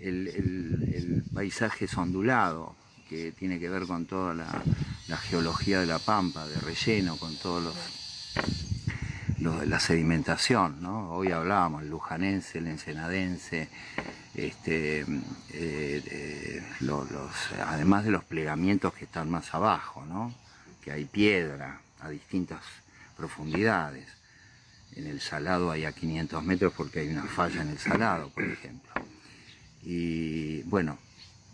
El, 0.00 0.26
el- 0.28 0.92
el 0.94 1.22
paisaje 1.34 1.84
es 1.86 1.94
ondulado, 1.96 2.74
que 3.08 3.32
tiene 3.32 3.58
que 3.58 3.68
ver 3.68 3.84
con 3.84 4.06
toda 4.06 4.34
la, 4.34 4.62
la 5.10 5.16
geología 5.16 5.80
de 5.80 5.86
la 5.86 5.98
pampa, 5.98 6.46
de 6.46 6.54
relleno, 6.60 7.16
con 7.16 7.34
todos 7.36 7.62
los, 7.64 7.74
los- 9.40 9.66
la 9.66 9.80
sedimentación, 9.80 10.80
¿no? 10.80 11.10
Hoy 11.10 11.32
hablábamos, 11.32 11.82
el 11.82 11.90
lujanense, 11.90 12.58
el 12.58 12.68
ensenadense, 12.68 13.68
este, 14.36 15.00
eh, 15.00 15.06
eh, 15.52 16.62
lo- 16.80 17.04
los, 17.04 17.30
además 17.66 18.04
de 18.04 18.12
los 18.12 18.22
plegamientos 18.24 18.94
que 18.94 19.04
están 19.04 19.28
más 19.28 19.52
abajo, 19.52 20.06
¿no? 20.06 20.32
Que 20.80 20.92
hay 20.92 21.04
piedra 21.06 21.80
a 22.00 22.08
distintas 22.08 22.60
profundidades. 23.16 24.06
En 24.94 25.08
el 25.08 25.20
salado 25.20 25.72
hay 25.72 25.86
a 25.86 25.92
500 25.92 26.42
metros 26.44 26.72
porque 26.76 27.00
hay 27.00 27.08
una 27.08 27.24
falla 27.24 27.62
en 27.62 27.70
el 27.70 27.78
salado, 27.78 28.28
por 28.30 28.44
ejemplo. 28.44 28.90
Y 29.82 30.62
bueno, 30.62 30.98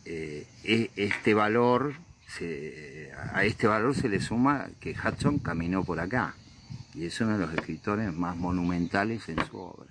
eh, 0.04 0.46
e- 0.64 0.90
este 0.96 1.32
valor, 1.34 1.94
a 3.32 3.44
este 3.44 3.66
valor 3.66 3.94
se 3.94 4.08
le 4.08 4.20
suma 4.20 4.68
que 4.80 4.92
Hudson 4.92 5.38
caminó 5.38 5.84
por 5.84 6.00
acá 6.00 6.34
y 6.94 7.06
es 7.06 7.20
uno 7.20 7.38
de 7.38 7.46
los 7.46 7.54
escritores 7.54 8.12
más 8.12 8.36
monumentales 8.36 9.28
en 9.28 9.44
su 9.46 9.58
obra. 9.58 9.90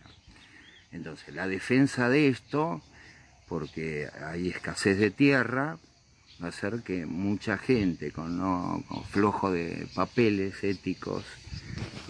Entonces, 0.92 1.34
la 1.36 1.48
defensa 1.48 2.10
de 2.10 2.28
esto, 2.30 2.82
porque 3.48 4.10
hay 4.26 4.50
escasez 4.50 4.98
de 4.98 5.12
tierra, 5.12 5.78
va 6.42 6.48
a 6.48 6.50
hacer 6.50 6.82
que 6.84 7.06
mucha 7.06 7.58
gente 7.58 8.12
con, 8.12 8.38
no, 8.38 8.84
con 8.88 9.04
flojo 9.06 9.52
de 9.52 9.88
papeles 9.94 10.64
éticos 10.64 11.24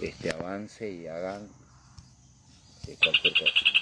este, 0.00 0.30
avance 0.30 0.90
y 0.90 1.06
hagan 1.06 1.48
cualquier 3.02 3.32
cosa. 3.34 3.75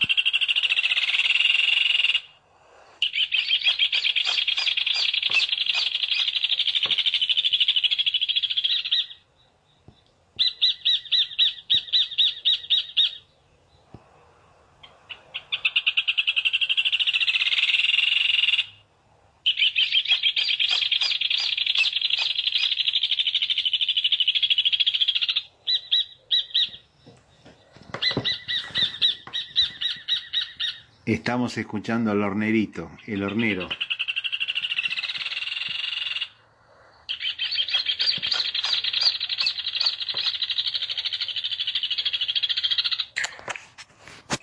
Estamos 31.06 31.56
escuchando 31.58 32.10
al 32.10 32.22
hornerito, 32.22 32.90
el 33.06 33.22
hornero. 33.22 33.68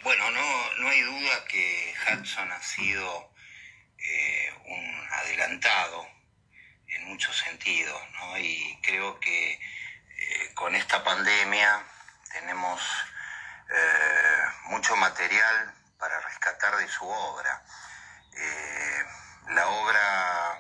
Bueno, 0.03 0.32
no, 0.32 0.74
no 0.80 0.89
hay 0.89 1.01
duda 1.01 1.45
que 1.47 1.93
Hudson 2.14 2.51
ha 2.51 2.62
sido 2.62 3.34
eh, 3.97 4.53
un 4.66 5.07
adelantado 5.14 6.07
en 6.88 7.05
muchos 7.05 7.36
sentidos, 7.38 8.01
¿no? 8.14 8.38
Y 8.38 8.80
creo 8.84 9.20
que 9.20 9.53
eh, 9.53 10.53
con 10.55 10.76
esta 10.76 11.03
pandemia 11.03 11.84
tenemos 12.32 12.82
eh, 13.70 14.43
mucho 14.66 14.95
material 14.95 15.74
para 15.99 16.20
rescatar 16.22 16.78
de 16.78 16.88
su 16.88 17.07
obra. 17.07 17.64
Eh, 18.36 19.03
la 19.49 19.68
obra 19.68 20.59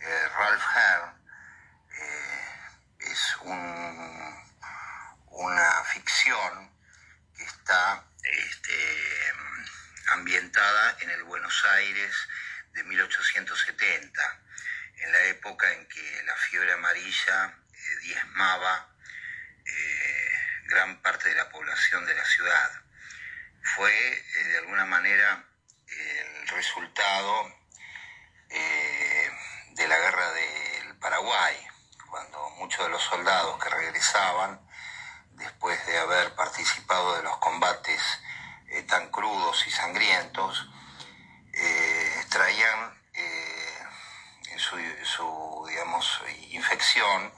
eh, 0.00 0.28
Ralph 0.36 0.62
Hare 0.74 1.12
eh, 2.00 3.10
es 3.10 3.36
un- 3.42 4.38
una 5.30 5.84
ficción 5.84 6.72
que 7.36 7.44
está 7.44 8.04
este, 8.24 9.32
ambientada 10.08 10.96
en 11.00 11.10
el 11.10 11.22
Buenos 11.24 11.64
Aires 11.76 12.12
de 12.72 12.82
1870, 12.82 14.40
en 14.96 15.12
la 15.12 15.22
época 15.26 15.72
en 15.72 15.86
que 15.88 16.22
la 16.24 16.34
fiebre 16.36 16.72
amarilla 16.72 17.54
eh, 17.72 17.96
diezmaba 18.02 18.88
eh, 19.64 20.30
gran 20.66 21.00
parte 21.02 21.28
de 21.28 21.36
la 21.36 21.48
población 21.50 22.04
de 22.04 22.14
la 22.14 22.24
ciudad. 22.24 22.70
Fue 23.76 23.92
eh, 23.92 24.44
de 24.44 24.58
alguna 24.58 24.84
manera 24.86 25.44
el 25.86 26.48
resultado 26.48 27.54
eh, 28.50 29.30
de 29.74 29.88
la 29.88 29.98
guerra 29.98 30.30
del 30.32 30.96
Paraguay, 30.98 31.56
cuando 32.10 32.50
muchos 32.50 32.84
de 32.84 32.90
los 32.90 33.02
soldados 33.02 33.62
que 33.62 33.70
regresaban 33.70 34.60
después 35.32 35.86
de 35.86 35.96
haber 35.98 36.34
participado 36.34 37.16
de 37.16 37.22
los 37.22 37.36
combates 37.38 38.02
eh, 38.70 38.82
tan 38.82 39.08
crudos 39.12 39.64
y 39.68 39.70
sangrientos, 39.70 40.68
eh, 41.52 42.24
traían 42.28 43.00
eh, 43.14 43.78
en 44.50 44.58
su, 44.58 44.76
su, 45.04 45.66
digamos, 45.68 46.22
infección 46.50 47.32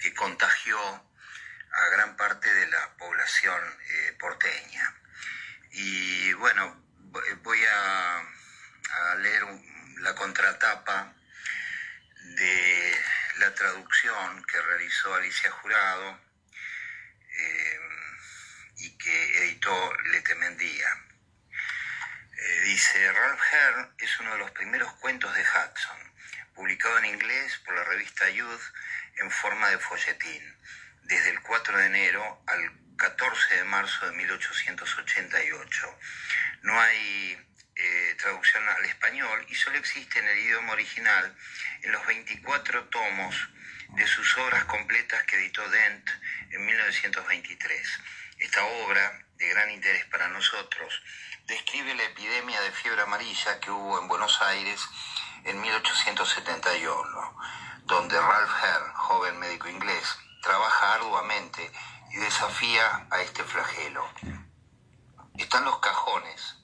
que 0.00 0.12
contagió 0.14 0.76
a 0.80 1.88
gran 1.92 2.16
parte 2.16 2.52
de 2.52 2.66
la 2.66 2.96
población 2.98 3.60
eh, 3.88 4.16
porteña. 4.18 4.92
Y 5.70 6.32
bueno, 6.44 6.76
vo- 7.10 7.22
voy 7.42 7.58
a 7.64 8.22
leer 9.16 9.44
la 10.00 10.14
contratapa 10.14 11.14
de 12.36 13.02
la 13.36 13.54
traducción 13.54 14.44
que 14.44 14.60
realizó 14.60 15.14
Alicia 15.14 15.50
Jurado 15.52 16.20
eh, 17.38 17.80
y 18.76 18.98
que 18.98 19.38
editó 19.38 19.94
Letemendía. 20.12 20.88
Eh, 22.36 22.60
dice, 22.64 23.10
Ralph 23.10 23.40
Hare 23.50 23.88
es 23.96 24.20
uno 24.20 24.32
de 24.32 24.38
los 24.40 24.50
primeros 24.50 24.92
cuentos 24.96 25.34
de 25.34 25.40
Hudson, 25.40 26.12
publicado 26.54 26.98
en 26.98 27.06
inglés 27.06 27.56
por 27.64 27.74
la 27.74 27.84
revista 27.84 28.28
Youth 28.28 28.60
en 29.16 29.30
forma 29.30 29.70
de 29.70 29.78
folletín, 29.78 30.58
desde 31.04 31.30
el 31.30 31.40
4 31.40 31.78
de 31.78 31.86
enero 31.86 32.42
al 32.46 32.83
14 32.96 33.56
de 33.56 33.64
marzo 33.64 34.06
de 34.06 34.12
1888. 34.12 35.98
No 36.62 36.80
hay 36.80 37.38
eh, 37.76 38.16
traducción 38.18 38.68
al 38.68 38.84
español 38.84 39.46
y 39.48 39.54
solo 39.54 39.78
existe 39.78 40.18
en 40.20 40.28
el 40.28 40.38
idioma 40.38 40.72
original 40.72 41.36
en 41.82 41.92
los 41.92 42.06
24 42.06 42.84
tomos 42.84 43.34
de 43.90 44.06
sus 44.06 44.36
obras 44.38 44.64
completas 44.64 45.22
que 45.24 45.36
editó 45.36 45.68
Dent 45.68 46.08
en 46.50 46.64
1923. 46.66 48.00
Esta 48.38 48.64
obra, 48.64 49.24
de 49.36 49.48
gran 49.48 49.70
interés 49.70 50.04
para 50.06 50.28
nosotros, 50.28 51.02
describe 51.46 51.94
la 51.94 52.04
epidemia 52.04 52.60
de 52.62 52.72
fiebre 52.72 53.02
amarilla 53.02 53.60
que 53.60 53.70
hubo 53.70 54.00
en 54.00 54.08
Buenos 54.08 54.40
Aires 54.42 54.80
en 55.44 55.60
1871, 55.60 57.38
donde 57.84 58.20
Ralph 58.20 58.50
Hare, 58.62 58.92
joven 58.94 59.38
médico 59.38 59.68
inglés, 59.68 60.18
trabaja 60.42 60.94
arduamente 60.94 61.70
y 62.14 62.16
desafía 62.16 63.08
a 63.10 63.22
este 63.22 63.42
flagelo. 63.42 64.08
Están 65.36 65.64
los 65.64 65.80
cajones 65.80 66.54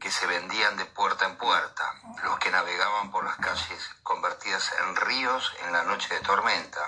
que 0.00 0.12
se 0.12 0.28
vendían 0.28 0.76
de 0.76 0.84
puerta 0.84 1.26
en 1.26 1.36
puerta, 1.36 1.92
los 2.22 2.38
que 2.38 2.52
navegaban 2.52 3.10
por 3.10 3.24
las 3.24 3.36
calles 3.38 3.90
convertidas 4.04 4.72
en 4.78 4.94
ríos 4.94 5.52
en 5.64 5.72
la 5.72 5.82
noche 5.82 6.14
de 6.14 6.20
tormenta, 6.20 6.78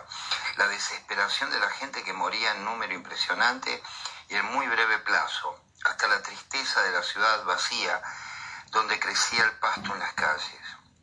la 0.59 0.69
desesperación 0.69 1.51
de 1.51 1.59
la 1.59 1.71
gente 1.71 2.05
que 2.05 2.13
moría 2.13 2.53
en 2.53 2.65
número 2.65 2.95
impresionante 2.95 3.83
y 4.29 4.37
en 4.37 4.47
muy 4.47 4.69
breve 4.69 4.99
plazo, 4.99 5.61
hasta 5.85 6.07
la 6.07 6.23
tristeza 6.23 6.83
de 6.83 6.93
la 6.93 7.03
ciudad 7.03 7.45
vacía 7.47 8.01
donde 8.71 9.01
crecía 9.01 9.43
el 9.43 9.59
pasto 9.59 9.93
en 9.93 9.99
las 9.99 10.13
calles. 10.13 10.61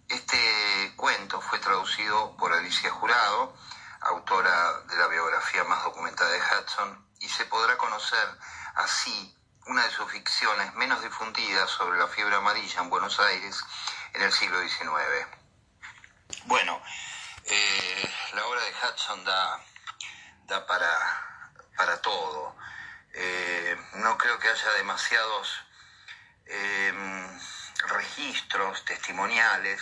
Este 0.07 0.93
cuento 0.95 1.41
fue 1.41 1.59
traducido 1.59 2.37
por 2.37 2.53
Alicia 2.53 2.89
Jurado, 2.89 3.53
autora 4.07 4.81
de 4.81 4.95
la 4.97 5.07
biografía 5.07 5.63
más 5.63 5.83
documentada 5.83 6.29
de 6.31 6.39
Hudson, 6.39 7.07
y 7.19 7.29
se 7.29 7.45
podrá 7.45 7.77
conocer 7.77 8.27
así 8.75 9.35
una 9.65 9.83
de 9.83 9.91
sus 9.91 10.11
ficciones 10.11 10.73
menos 10.75 11.01
difundidas 11.01 11.69
sobre 11.69 11.99
la 11.99 12.07
fiebre 12.07 12.35
amarilla 12.35 12.81
en 12.81 12.89
Buenos 12.89 13.19
Aires 13.19 13.63
en 14.13 14.21
el 14.23 14.31
siglo 14.31 14.61
XIX. 14.61 14.91
Bueno, 16.45 16.81
eh, 17.45 18.13
la 18.33 18.45
obra 18.45 18.61
de 18.61 18.71
Hudson 18.71 19.23
da, 19.25 19.59
da 20.45 20.65
para, 20.65 21.67
para 21.75 22.01
todo. 22.01 22.55
Eh, 23.13 23.77
no 23.95 24.17
creo 24.17 24.37
que 24.39 24.47
haya 24.47 24.71
demasiados 24.73 25.49
eh, 26.45 26.93
registros 27.87 28.85
testimoniales 28.85 29.81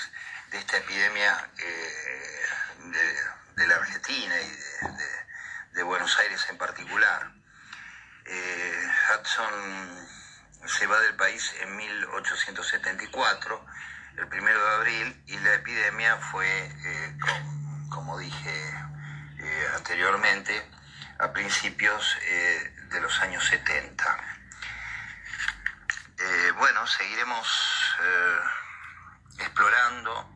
de 0.51 0.57
esta 0.57 0.78
epidemia 0.78 1.49
eh, 1.57 2.45
de, 2.86 3.17
de 3.55 3.67
la 3.67 3.75
Argentina 3.75 4.35
y 4.41 5.75
de, 5.75 5.83
Buenos 5.83 6.17
Aires 6.19 6.45
en 6.49 6.57
particular. 6.57 7.31
Eh, 8.25 8.87
Hudson 9.09 10.07
se 10.65 10.87
va 10.87 10.99
del 11.01 11.15
país 11.15 11.53
en 11.61 11.75
1874, 11.77 13.65
el 14.17 14.27
primero 14.27 14.63
de 14.63 14.75
abril, 14.75 15.23
y 15.27 15.37
la 15.39 15.53
epidemia 15.53 16.17
fue, 16.17 16.47
eh, 16.47 17.17
com- 17.21 17.89
como 17.89 18.17
dije 18.17 18.73
eh, 19.39 19.67
anteriormente, 19.75 20.71
a 21.19 21.31
principios 21.33 22.17
de 22.89 22.99
los 23.01 23.19
años 23.21 23.45
70. 23.45 24.17
Eh, 26.17 26.51
bueno, 26.57 26.87
seguiremos 26.87 27.47
explorando. 29.39 30.31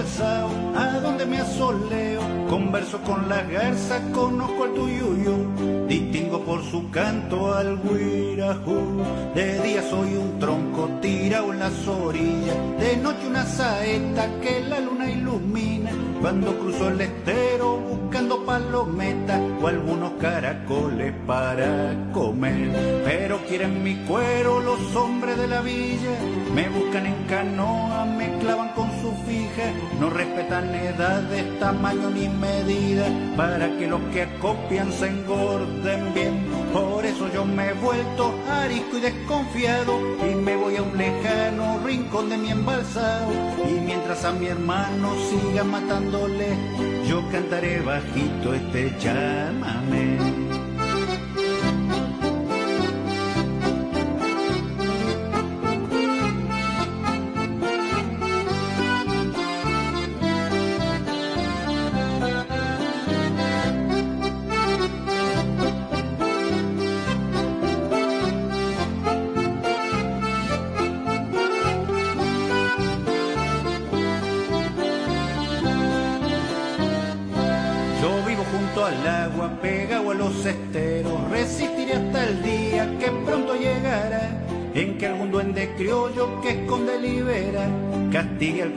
A 0.00 0.98
donde 1.02 1.26
me 1.26 1.38
asoleo. 1.38 2.22
Converso 2.48 2.98
con 3.02 3.28
las 3.28 3.46
garzas, 3.50 4.00
conozco 4.14 4.64
al 4.64 4.72
tuyuyo. 4.72 5.34
Distingo 5.86 6.40
por 6.40 6.64
su 6.64 6.90
canto 6.90 7.52
al 7.52 7.78
guirajú. 7.78 9.02
De 9.34 9.60
día 9.60 9.82
soy 9.82 10.14
un 10.14 10.38
tronco 10.38 10.88
tirado 11.02 11.52
en 11.52 11.58
las 11.58 11.86
orillas. 11.86 12.56
De 12.78 12.96
noche 12.96 13.26
una 13.26 13.44
saeta 13.44 14.26
que 14.40 14.62
la 14.62 14.80
luna 14.80 15.10
ilumina. 15.10 15.90
Cuando 16.22 16.58
cruzo 16.58 16.88
el 16.88 17.00
estero 17.02 17.76
buscando 17.76 18.44
palometas 18.44 19.40
o 19.60 19.66
algunos 19.66 20.12
caracoles 20.12 21.12
para 21.26 21.94
comer. 22.12 23.02
Pero 23.04 23.38
quieren 23.46 23.82
mi 23.82 23.96
cuero 24.06 24.60
los 24.60 24.96
hombres 24.96 25.36
de 25.36 25.46
la 25.46 25.60
villa. 25.60 26.16
Me 26.54 26.68
buscan 26.70 27.06
en 27.06 27.24
canoa, 27.24 28.06
me 28.06 28.38
clavan 28.38 28.70
con 28.70 28.89
No 29.98 30.08
respetan 30.08 30.74
edades, 30.74 31.58
tamaño 31.58 32.10
ni 32.10 32.28
medida. 32.28 33.06
Para 33.36 33.76
que 33.76 33.86
los 33.86 34.00
que 34.12 34.22
acopian 34.22 34.90
se 34.92 35.08
engorden 35.08 36.14
bien. 36.14 36.46
Por 36.72 37.04
eso 37.04 37.30
yo 37.32 37.44
me 37.44 37.68
he 37.68 37.72
vuelto 37.74 38.34
arisco 38.48 38.96
y 38.98 39.00
desconfiado. 39.00 39.98
Y 40.30 40.34
me 40.34 40.56
voy 40.56 40.76
a 40.76 40.82
un 40.82 40.96
lejano 40.96 41.80
rincón 41.84 42.30
de 42.30 42.38
mi 42.38 42.50
embalsado. 42.50 43.32
Y 43.68 43.72
mientras 43.80 44.24
a 44.24 44.32
mi 44.32 44.46
hermano 44.46 45.14
siga 45.28 45.64
matándole, 45.64 46.56
yo 47.06 47.22
cantaré 47.30 47.80
bajito 47.80 48.54
este 48.54 48.96
llámame. 48.98 50.49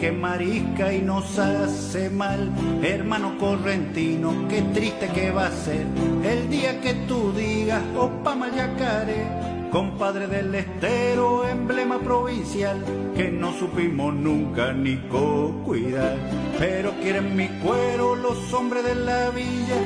Que 0.03 0.11
marisca 0.11 0.93
y 0.93 1.01
nos 1.01 1.39
hace 1.39 2.09
mal. 2.09 2.51
Hermano 2.83 3.37
correntino, 3.37 4.49
qué 4.49 4.61
triste 4.73 5.07
que 5.07 5.31
va 5.31 5.47
a 5.47 5.51
ser. 5.51 5.85
El 6.25 6.49
día 6.49 6.81
que 6.81 6.93
tú 7.07 7.31
digas, 7.31 7.81
opa 7.95 8.35
yacaré. 8.53 9.25
Compadre 9.71 10.27
del 10.27 10.53
estero, 10.53 11.47
emblema 11.47 11.99
provincial, 11.99 12.83
que 13.15 13.31
no 13.31 13.53
supimos 13.53 14.13
nunca 14.13 14.73
ni 14.73 14.97
co-cuidar. 15.07 16.17
Pero 16.59 16.91
quieren 17.01 17.37
mi 17.37 17.47
cuero 17.63 18.17
los 18.17 18.53
hombres 18.53 18.83
de 18.83 18.95
la 18.95 19.29
villa, 19.29 19.77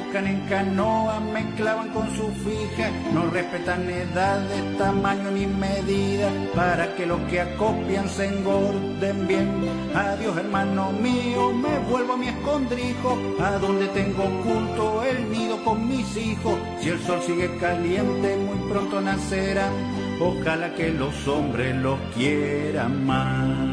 buscan 0.00 0.26
en 0.26 0.40
canoa, 0.48 1.20
me 1.20 1.44
clavan 1.56 1.88
con 1.90 2.06
su 2.16 2.28
fija, 2.44 2.90
no 3.12 3.30
respetan 3.30 3.88
edades, 3.88 4.78
tamaño 4.78 5.30
ni 5.30 5.46
medida, 5.46 6.28
para 6.54 6.94
que 6.94 7.06
los 7.06 7.20
que 7.28 7.40
acopian 7.40 8.08
se 8.08 8.26
engorden 8.26 9.26
bien. 9.26 9.48
Adiós 9.94 10.36
hermano 10.36 10.92
mío, 10.92 11.52
me 11.52 11.78
vuelvo 11.90 12.14
a 12.14 12.16
mi 12.16 12.28
escondrijo, 12.28 13.18
a 13.40 13.50
donde 13.58 13.86
tengo 13.88 14.24
oculto 14.24 15.04
el 15.04 15.30
nido 15.30 15.62
con 15.64 15.86
mis 15.88 16.16
hijos. 16.16 16.58
Si 16.80 16.88
el 16.88 17.00
sol 17.00 17.20
sigue 17.26 17.56
caliente, 17.58 18.36
muy 18.36 18.70
pronto 18.70 19.00
nacerán. 19.00 19.72
Ojalá 20.20 20.74
que 20.74 20.90
los 20.90 21.26
hombres 21.28 21.74
los 21.76 21.98
quieran 22.14 23.06
más. 23.06 23.69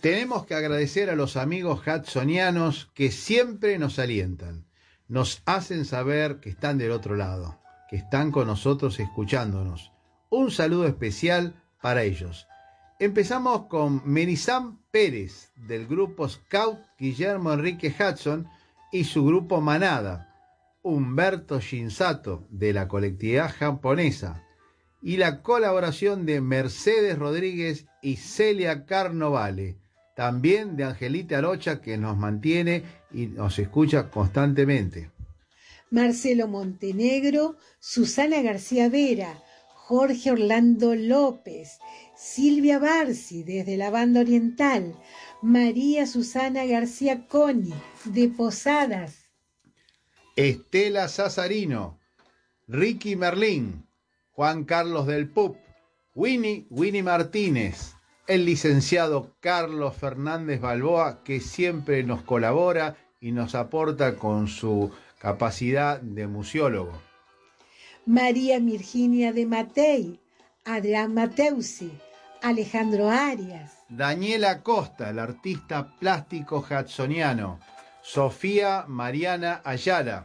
Tenemos 0.00 0.46
que 0.46 0.54
agradecer 0.54 1.10
a 1.10 1.14
los 1.14 1.36
amigos 1.36 1.82
hudsonianos 1.86 2.90
que 2.94 3.10
siempre 3.10 3.78
nos 3.78 3.98
alientan, 3.98 4.64
nos 5.08 5.42
hacen 5.44 5.84
saber 5.84 6.40
que 6.40 6.48
están 6.48 6.78
del 6.78 6.92
otro 6.92 7.16
lado, 7.16 7.60
que 7.90 7.96
están 7.96 8.32
con 8.32 8.46
nosotros 8.46 8.98
escuchándonos. 8.98 9.92
Un 10.30 10.50
saludo 10.50 10.86
especial 10.86 11.54
para 11.82 12.02
ellos. 12.02 12.46
Empezamos 12.98 13.66
con 13.66 14.00
Merizam 14.06 14.78
Pérez 14.90 15.52
del 15.56 15.86
grupo 15.86 16.26
Scout 16.28 16.78
Guillermo 16.98 17.52
Enrique 17.52 17.94
Hudson 17.98 18.48
y 18.92 19.04
su 19.04 19.26
grupo 19.26 19.60
Manada, 19.60 20.34
Humberto 20.82 21.60
Shinsato 21.60 22.46
de 22.48 22.72
la 22.72 22.88
colectividad 22.88 23.54
japonesa 23.54 24.44
y 25.02 25.18
la 25.18 25.42
colaboración 25.42 26.24
de 26.24 26.40
Mercedes 26.40 27.18
Rodríguez 27.18 27.86
y 28.00 28.16
Celia 28.16 28.86
Carnovale, 28.86 29.79
también 30.20 30.76
de 30.76 30.84
Angelita 30.84 31.38
Arocha 31.38 31.80
que 31.80 31.96
nos 31.96 32.14
mantiene 32.18 32.82
y 33.10 33.28
nos 33.28 33.58
escucha 33.58 34.10
constantemente. 34.10 35.10
Marcelo 35.88 36.46
Montenegro, 36.46 37.56
Susana 37.78 38.42
García 38.42 38.90
Vera, 38.90 39.42
Jorge 39.74 40.32
Orlando 40.32 40.94
López, 40.94 41.78
Silvia 42.14 42.78
Barci 42.78 43.44
desde 43.44 43.78
la 43.78 43.88
banda 43.88 44.20
oriental, 44.20 44.94
María 45.40 46.06
Susana 46.06 46.66
García 46.66 47.26
Coni 47.26 47.72
de 48.04 48.28
Posadas, 48.28 49.30
Estela 50.36 51.08
Sazarino, 51.08 51.98
Ricky 52.68 53.16
Merlín, 53.16 53.86
Juan 54.32 54.64
Carlos 54.64 55.06
del 55.06 55.30
Pup, 55.30 55.56
Winnie 56.14 56.66
Winnie 56.68 57.02
Martínez, 57.02 57.94
el 58.30 58.44
licenciado 58.44 59.34
Carlos 59.40 59.96
Fernández 59.96 60.60
Balboa, 60.60 61.24
que 61.24 61.40
siempre 61.40 62.04
nos 62.04 62.22
colabora 62.22 62.94
y 63.20 63.32
nos 63.32 63.56
aporta 63.56 64.14
con 64.14 64.46
su 64.46 64.92
capacidad 65.18 66.00
de 66.00 66.28
museólogo. 66.28 66.92
María 68.06 68.60
Virginia 68.60 69.32
de 69.32 69.46
Matei, 69.46 70.20
Adrián 70.64 71.12
Mateusi, 71.12 71.90
Alejandro 72.40 73.10
Arias, 73.10 73.72
Daniela 73.88 74.62
Costa, 74.62 75.10
el 75.10 75.18
artista 75.18 75.92
plástico 75.98 76.64
hudsoniano, 76.70 77.58
Sofía 78.00 78.84
Mariana 78.86 79.60
Ayala, 79.64 80.24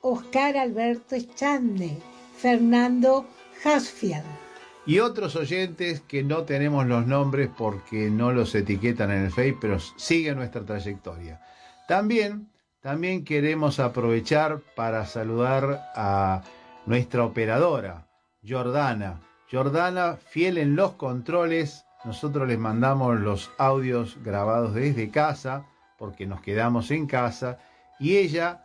Oscar 0.00 0.56
Alberto 0.56 1.14
Echandne, 1.14 1.98
Fernando 2.38 3.26
Hasfield, 3.62 4.24
y 4.84 4.98
otros 4.98 5.36
oyentes 5.36 6.00
que 6.00 6.24
no 6.24 6.42
tenemos 6.42 6.86
los 6.86 7.06
nombres 7.06 7.48
porque 7.56 8.10
no 8.10 8.32
los 8.32 8.54
etiquetan 8.54 9.10
en 9.10 9.24
el 9.24 9.30
Face, 9.30 9.56
pero 9.60 9.78
siguen 9.78 10.36
nuestra 10.36 10.62
trayectoria. 10.62 11.40
También, 11.86 12.48
también 12.80 13.24
queremos 13.24 13.78
aprovechar 13.78 14.60
para 14.74 15.06
saludar 15.06 15.92
a 15.94 16.42
nuestra 16.86 17.24
operadora, 17.24 18.06
Jordana. 18.46 19.20
Jordana, 19.50 20.16
fiel 20.16 20.58
en 20.58 20.74
los 20.74 20.92
controles, 20.92 21.84
nosotros 22.04 22.48
les 22.48 22.58
mandamos 22.58 23.20
los 23.20 23.50
audios 23.58 24.18
grabados 24.24 24.74
desde 24.74 25.10
casa, 25.10 25.64
porque 25.98 26.26
nos 26.26 26.40
quedamos 26.40 26.90
en 26.90 27.06
casa, 27.06 27.58
y 28.00 28.16
ella 28.16 28.64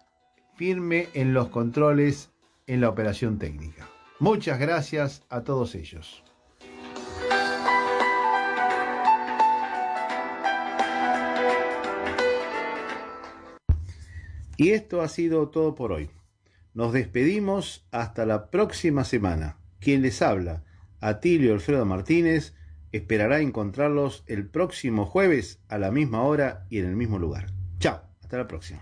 firme 0.56 1.10
en 1.14 1.34
los 1.34 1.50
controles 1.50 2.32
en 2.66 2.82
la 2.82 2.90
operación 2.90 3.38
técnica. 3.38 3.88
Muchas 4.20 4.60
gracias 4.60 5.24
a 5.30 5.44
todos 5.44 5.76
ellos. 5.76 6.24
Y 14.58 14.72
esto 14.72 15.02
ha 15.02 15.08
sido 15.08 15.50
todo 15.50 15.76
por 15.76 15.92
hoy. 15.92 16.10
Nos 16.74 16.94
despedimos 16.94 17.88
hasta 17.92 18.26
la 18.26 18.50
próxima 18.50 19.04
semana. 19.04 19.58
Quien 19.80 20.02
les 20.02 20.22
habla, 20.24 20.64
Atilio 21.00 21.54
Alfredo 21.54 21.86
Martínez, 21.86 22.56
esperará 22.92 23.40
encontrarlos 23.40 24.24
el 24.26 24.48
próximo 24.48 25.06
jueves 25.06 25.60
a 25.68 25.78
la 25.78 25.92
misma 25.92 26.24
hora 26.24 26.66
y 26.70 26.80
en 26.80 26.88
el 26.88 26.96
mismo 26.96 27.20
lugar. 27.20 27.52
Chao, 27.80 28.02
hasta 28.20 28.38
la 28.38 28.48
próxima. 28.48 28.82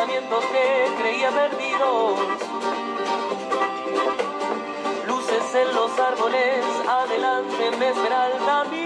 pensamientos 0.00 0.44
que 0.46 1.02
creía 1.02 1.30
perdidos. 1.30 2.18
Luces 5.06 5.54
en 5.54 5.74
los 5.74 5.98
árboles, 5.98 6.64
adelante 6.88 7.70
me 7.78 7.90
espera 7.90 8.30
el 8.30 8.38
camino. 8.46 8.80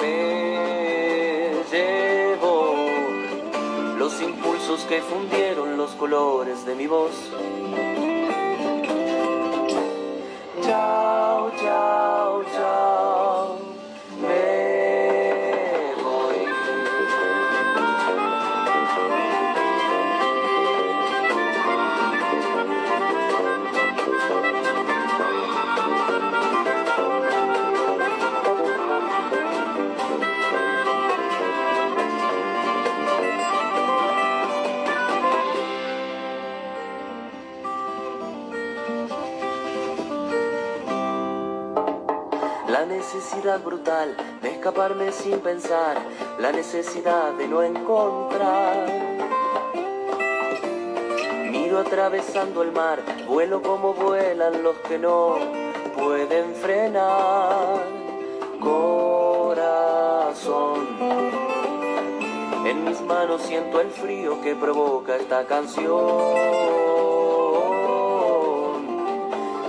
Me 0.00 1.54
llevo 1.70 2.76
los 3.96 4.20
impulsos 4.20 4.82
que 4.82 5.00
fundieron 5.00 5.78
los 5.78 5.92
colores 5.92 6.66
de 6.66 6.74
mi 6.74 6.86
voz. 6.86 7.30
Chao, 10.62 11.50
chao. 11.58 12.09
Brutal 43.58 44.16
de 44.42 44.50
escaparme 44.50 45.12
sin 45.12 45.38
pensar, 45.40 45.96
la 46.38 46.52
necesidad 46.52 47.32
de 47.32 47.48
no 47.48 47.62
encontrar. 47.62 48.86
Miro 51.50 51.78
atravesando 51.80 52.62
el 52.62 52.72
mar, 52.72 53.00
vuelo 53.26 53.62
como 53.62 53.94
vuelan 53.94 54.62
los 54.62 54.76
que 54.88 54.98
no 54.98 55.36
pueden 55.96 56.54
frenar. 56.54 57.84
Corazón, 58.60 59.98
en 62.64 62.84
mis 62.84 63.00
manos 63.02 63.42
siento 63.42 63.80
el 63.80 63.90
frío 63.90 64.40
que 64.42 64.54
provoca 64.54 65.16
esta 65.16 65.46
canción. 65.46 65.90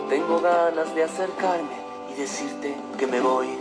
Tengo 0.09 0.41
ganas 0.41 0.93
de 0.93 1.03
acercarme 1.03 1.81
y 2.11 2.19
decirte 2.19 2.75
que 2.97 3.07
me 3.07 3.21
voy. 3.21 3.60